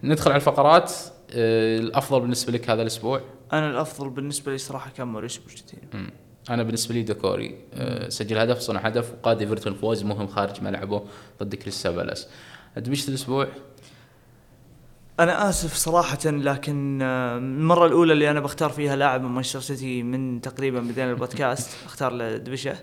ندخل 0.04 0.32
على 0.32 0.40
الفقرات 0.40 0.94
آه، 1.32 1.80
الأفضل 1.80 2.22
بالنسبة 2.22 2.54
لك 2.54 2.70
هذا 2.70 2.82
الأسبوع 2.82 3.22
أنا 3.54 3.70
الأفضل 3.70 4.10
بالنسبة 4.10 4.52
لي 4.52 4.58
صراحة 4.58 4.92
كان 4.98 5.08
موريسيو 5.08 5.44
بوتشيتينو 5.44 5.82
مم. 5.94 6.10
أنا 6.50 6.64
بالنسبة 6.64 6.94
لي 6.94 7.02
ديكوري 7.02 7.58
آه، 7.74 8.10
سجل 8.10 8.38
هدف 8.38 8.60
صنع 8.60 8.80
هدف 8.80 9.14
وقاد 9.14 9.42
إيفرتون 9.42 9.74
فوز 9.74 10.04
مهم 10.04 10.28
خارج 10.28 10.62
ملعبه 10.62 11.04
ضد 11.44 11.56
كريستال 11.56 11.92
بالاس. 11.92 12.28
دبشة 12.78 13.10
الأسبوع 13.10 13.48
أنا 15.20 15.50
آسف 15.50 15.74
صراحة 15.74 16.20
لكن 16.26 17.00
آه، 17.02 17.38
المرة 17.38 17.86
الأولى 17.86 18.14
اللي 18.14 18.32
أنا 18.32 18.40
بختار 18.40 18.70
فيها 18.70 18.96
لاعب 18.96 19.22
من 19.22 19.30
مانشستر 19.30 19.60
سيتي 19.60 20.04
من 20.04 20.42
تقريبا 20.42 20.80
بدينا 20.80 21.12
البودكاست 21.12 21.78
أختار 21.86 22.12
له 22.12 22.38
دبشه 22.38 22.76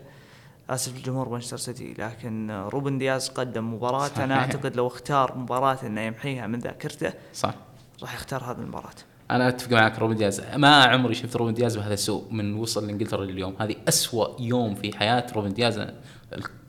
آسف 0.70 0.98
لجمهور 0.98 1.28
مانشستر 1.28 1.56
سيتي 1.56 1.94
لكن 1.98 2.50
روبن 2.50 2.98
دياز 2.98 3.28
قدم 3.28 3.74
مباراة. 3.74 4.08
صحيح. 4.08 4.18
أنا 4.18 4.34
أعتقد 4.34 4.76
لو 4.76 4.86
اختار 4.86 5.38
مباراة 5.38 5.78
إنه 5.86 6.00
يمحيها 6.00 6.46
من 6.46 6.58
ذاكرته 6.58 7.12
صح. 7.34 7.54
راح 8.02 8.14
يختار 8.14 8.44
هذه 8.44 8.58
المباراة. 8.58 8.90
أنا 9.30 9.48
أتفق 9.48 9.72
معك 9.72 9.98
روبن 9.98 10.16
دياز. 10.16 10.42
ما 10.56 10.84
عمري 10.84 11.14
شفت 11.14 11.36
روبن 11.36 11.54
دياز 11.54 11.76
بهذا 11.76 11.94
السوء 11.94 12.24
من 12.30 12.54
وصل 12.54 12.86
لإنجلترا 12.86 13.24
لليوم. 13.24 13.56
هذه 13.60 13.76
أسوأ 13.88 14.40
يوم 14.40 14.74
في 14.74 14.98
حياة 14.98 15.26
روبن 15.34 15.52
دياز. 15.52 15.86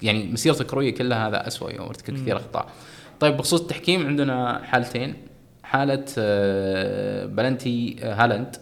يعني 0.01 0.31
مسيرته 0.31 0.61
الكروية 0.61 0.95
كلها 0.95 1.27
هذا 1.27 1.47
أسوأ 1.47 1.71
يوم 1.71 1.87
ارتكب 1.87 2.13
كثير 2.13 2.37
أخطاء. 2.37 2.69
طيب 3.19 3.37
بخصوص 3.37 3.61
التحكيم 3.61 4.07
عندنا 4.07 4.63
حالتين. 4.63 5.15
حالة 5.63 6.05
آه، 6.17 7.25
بلنتي 7.25 7.95
آه، 7.99 8.13
هالاند. 8.13 8.55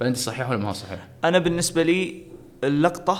بلنتي 0.00 0.20
صحيح 0.20 0.50
ولا 0.50 0.58
ما 0.58 0.68
هو 0.68 0.72
صحيح؟ 0.72 1.08
أنا 1.24 1.38
بالنسبة 1.38 1.82
لي 1.82 2.22
اللقطة 2.64 3.18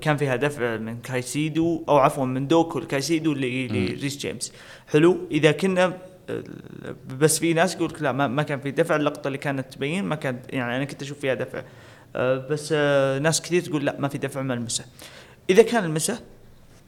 كان 0.00 0.16
فيها 0.16 0.36
دفع 0.36 0.76
من 0.76 1.00
كايسيدو 1.00 1.84
أو 1.88 1.96
عفوا 1.96 2.24
من 2.24 2.48
دوكو 2.48 2.78
لكايسيدو 2.78 3.32
لريس 3.32 4.16
جيمس. 4.18 4.52
حلو؟ 4.88 5.18
إذا 5.30 5.52
كنا 5.52 5.98
آه، 6.30 6.42
بس 7.18 7.38
في 7.38 7.52
ناس 7.52 7.74
يقول 7.74 7.92
لا 8.00 8.12
ما, 8.12 8.26
ما 8.26 8.42
كان 8.42 8.60
في 8.60 8.70
دفع. 8.70 8.96
اللقطة 8.96 9.26
اللي 9.28 9.38
كانت 9.38 9.74
تبين 9.74 10.04
ما 10.04 10.14
كانت 10.14 10.54
يعني 10.54 10.76
أنا 10.76 10.84
كنت 10.84 11.02
أشوف 11.02 11.18
فيها 11.18 11.34
دفع. 11.34 11.62
آه، 12.16 12.48
بس 12.50 12.74
آه، 12.76 13.18
ناس 13.18 13.42
كثير 13.42 13.62
تقول 13.62 13.86
لا 13.86 13.96
ما 13.98 14.08
في 14.08 14.18
دفع 14.18 14.42
ملمسه 14.42 14.84
إذا 15.50 15.62
كان 15.62 15.84
المسه 15.84 16.20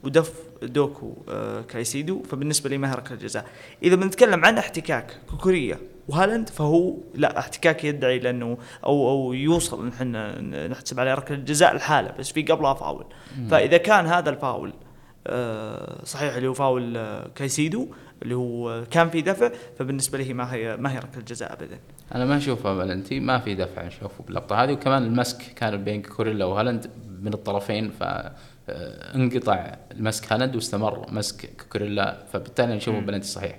ودف 0.03 0.33
دوكو 0.63 1.13
آه، 1.29 1.63
كايسيدو. 1.63 2.23
فبالنسبة 2.23 2.71
لي 2.71 2.79
ما 2.79 2.91
هي 2.91 2.95
ركله 2.95 3.19
جزاء 3.19 3.45
إذا 3.83 3.97
بنتكلم 3.97 4.45
عن 4.45 4.59
احتكاك 4.59 5.17
كوكوريلا 5.31 5.79
وهالاند 6.09 6.49
فهو 6.49 6.97
لا 7.15 7.39
احتكاك 7.39 7.85
يدعي 7.85 8.19
لأنه 8.19 8.59
أو 8.85 9.11
أو 9.11 9.33
يوصل 9.33 9.83
إن 9.83 9.89
إحنا 9.89 10.41
نحسب 10.69 11.01
عليه 11.01 11.15
ركلة 11.15 11.37
جزاء 11.37 11.75
الحاله 11.75 12.15
بس 12.19 12.33
في 12.33 12.43
قبلها 12.43 12.75
فاول. 12.75 13.05
فإذا 13.51 13.77
كان 13.77 14.07
هذا 14.07 14.31
الفاول 14.31 14.73
آه، 15.27 16.05
صحيح 16.05 16.35
اللي 16.35 16.49
هو 16.49 16.55
فاول 16.55 16.97
آه، 16.97 17.29
كايسيدو 17.35 17.89
اللي 18.23 18.35
هو 18.35 18.85
كان 18.91 19.11
في 19.11 19.21
دفع 19.21 19.51
فبالنسبة 19.79 20.19
لي 20.19 20.35
ما 20.35 20.55
هي 20.55 20.77
ما 20.77 20.93
هي 20.93 20.99
ركلة 20.99 21.23
جزاء 21.23 21.53
ابدا. 21.53 21.79
أنا 22.15 22.25
ما 22.25 22.37
أشوفها 22.37 22.75
بلنتي 22.75 23.21
ما 23.21 23.39
في 23.39 23.55
دفع 23.55 23.87
نشوفه 23.87 24.25
باللقطه 24.25 24.65
هذه 24.65 24.73
وكمان 24.73 25.03
المسك 25.03 25.55
كان 25.57 25.85
بين 25.85 26.03
كوكوريلا 26.03 26.45
وهالاند 26.45 26.91
من 27.23 27.33
الطرفين؟ 27.35 27.91
ف 27.91 28.03
انقطع 29.15 29.77
المسك 29.93 30.33
هالاند 30.33 30.55
واستمر 30.55 31.07
مسك 31.13 31.51
كوكوريلا 31.73 32.25
فبالتالي 32.33 32.75
نشوفه 32.75 33.01
بلنتي 33.01 33.29
صحيح. 33.29 33.57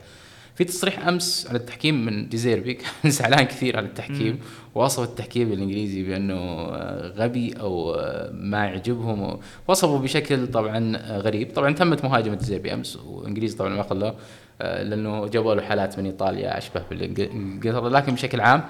في 0.56 0.64
تصريح 0.66 1.08
أمس 1.08 1.48
على 1.50 1.58
التحكيم 1.58 2.06
من 2.06 2.30
دي 2.30 2.42
زيربي 2.42 2.74
كان 2.74 3.12
زعلان 3.12 3.44
كثير 3.44 3.78
على 3.78 3.86
التحكيم. 3.86 4.40
وصف 4.76 5.04
التحكيم 5.04 5.52
الانجليزي 5.52 6.04
بأنه 6.04 6.36
آه، 6.36 7.08
غبي 7.08 7.54
أو 7.60 7.96
آه، 7.96 8.32
ما 8.34 8.66
يعجبهم. 8.66 9.40
وصفه 9.68 9.98
بشكل 9.98 10.48
طبعا 10.48 10.98
آه، 10.98 11.18
غريب. 11.18 11.54
طبعا 11.54 11.74
تمت 11.74 12.04
مهاجمة 12.04 12.36
دي 12.36 12.47
زيربي 12.47 12.74
امس 12.74 12.96
وإنجليزي 12.96 13.58
طبعا 13.58 13.70
ما 13.70 13.84
خلوه 13.84 14.16
لأنه 14.60 15.28
جابوا 15.28 15.56
له 15.56 15.62
حالات 15.62 16.00
من 16.00 16.06
إيطاليا 16.06 16.58
أشبه 16.58 16.82
بالانجلترا 16.90 17.90
لكن 17.90 18.14
بشكل 18.14 18.42
عام 18.42 18.64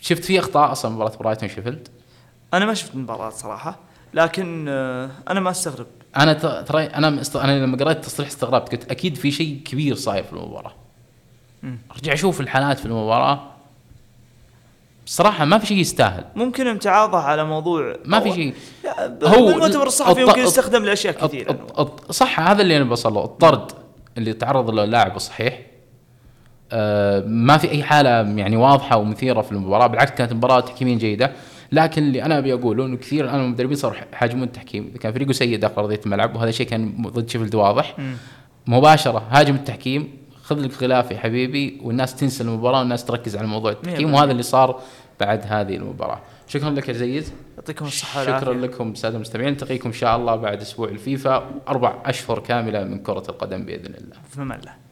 شفت 0.00 0.24
في 0.24 0.38
أخطاء 0.38 0.72
أصلا 0.72 0.90
مباراة 0.90 1.16
برايتون 1.16 1.48
شيفيلد؟ 1.48 1.88
أنا 2.54 2.66
ما 2.66 2.74
شفت 2.74 2.94
المباراه 2.94 3.30
صراحة. 3.30 3.78
لكن 4.14 4.66
آه، 4.68 5.10
أنا 5.30 5.40
ما 5.40 5.50
أستغرب. 5.50 5.86
أنا 6.16 6.32
ترى 6.62 6.84
أنا. 6.84 7.22
أنا 7.34 7.64
لما 7.64 7.76
قرأت 7.76 7.96
التصريح 7.96 8.28
استغربت. 8.28 8.72
قلت 8.72 8.90
أكيد 8.90 9.16
في 9.16 9.30
شيء 9.30 9.60
كبير 9.64 9.94
صاير 9.94 10.24
في 10.24 10.32
المباراة. 10.32 10.72
أرجع 11.92 12.12
أشوف 12.12 12.40
الحالات 12.40 12.78
في 12.78 12.86
المباراة. 12.86 13.50
بصراحه 15.06 15.44
ما 15.44 15.58
في 15.58 15.66
شيء 15.66 15.78
يستاهل. 15.78 16.24
ممكن 16.36 16.66
امتعاضه 16.66 17.18
على 17.18 17.44
موضوع 17.44 17.96
ما 18.04 18.20
في 18.20 18.32
شيء. 18.32 18.54
هو 19.24 19.46
بالمؤتمر 19.46 19.86
الصحفي 19.86 20.22
الط- 20.22 20.28
يمكن 20.28 20.40
يستخدم 20.40 20.84
لأشياء 20.84 21.14
كثيرة. 21.26 21.50
الط- 21.50 21.80
الط- 21.80 22.12
صح 22.12 22.40
هذا 22.40 22.62
اللي 22.62 22.76
أنا 22.76 22.84
بوصل 22.84 23.14
له 23.14 23.24
الطرد 23.24 23.72
اللي 24.18 24.32
تعرض 24.32 24.70
له 24.70 24.84
اللاعب 24.84 25.18
صحيح. 25.18 25.60
آه 26.72 27.24
ما 27.26 27.56
في 27.58 27.70
أي 27.70 27.82
حالة 27.82 28.10
يعني 28.10 28.56
واضحة 28.56 28.96
ومثيرة 28.96 29.40
في 29.40 29.52
المباراة. 29.52 29.86
بالعكس 29.86 30.10
كانت 30.12 30.32
مباراة 30.32 30.60
تحكيميا 30.60 30.94
جيدة. 30.98 31.32
لكن 31.74 32.02
اللي 32.02 32.22
أنا 32.22 32.38
أبي 32.38 32.52
أقوله 32.52 32.86
إنه 32.86 32.96
كثير 32.96 33.24
الان 33.24 33.40
المدربين 33.40 33.76
صاروا 33.76 33.96
يحاجمون 34.12 34.44
التحكيم. 34.44 34.86
اذا 34.90 34.98
كان 34.98 35.12
فريقه 35.12 35.32
سيء 35.32 35.58
داخل 35.58 35.74
أرضية 35.78 36.00
الملعب 36.06 36.36
وهذا 36.36 36.48
الشيء 36.48 36.66
كان 36.66 37.02
ضد 37.02 37.28
شيفيلد 37.28 37.54
واضح. 37.54 37.96
مباشرة 38.66 39.22
هاجم 39.30 39.54
التحكيم 39.54 40.08
خذ 40.42 40.60
لك 40.60 40.82
غلاف 40.82 41.10
يا 41.10 41.18
حبيبي 41.18 41.80
والناس 41.82 42.14
تنسى 42.14 42.42
المباراة 42.42 42.78
والناس 42.78 43.04
تركز 43.04 43.36
على 43.36 43.46
موضوع 43.46 43.72
التحكيم 43.72 44.14
وهذا 44.14 44.32
اللي 44.32 44.42
صار 44.42 44.80
بعد 45.20 45.42
هذه 45.46 45.76
المباراة. 45.76 46.20
شكرا 46.46 46.70
لك 46.70 46.88
يا 46.88 46.92
زيد. 46.92 47.24
يعطيكم 47.56 47.84
الصحة 47.84 48.22
شكرا 48.22 48.34
والعافيه 48.34 48.60
لكم 48.60 48.94
سادة 48.94 49.16
المستمعين. 49.16 49.50
نلتقيكم 49.50 49.88
إن 49.88 49.94
شاء 49.94 50.16
الله 50.16 50.36
بعد 50.36 50.60
أسبوع 50.60 50.88
الفيفا 50.88 51.50
أربع 51.68 52.02
أشهر 52.04 52.38
كاملة 52.38 52.84
من 52.84 52.98
كرة 52.98 53.24
القدم 53.28 53.64
بإذن 53.64 53.94
الله. 53.94 54.16
في 54.30 54.42
أمان 54.42 54.58
الله. 54.58 54.83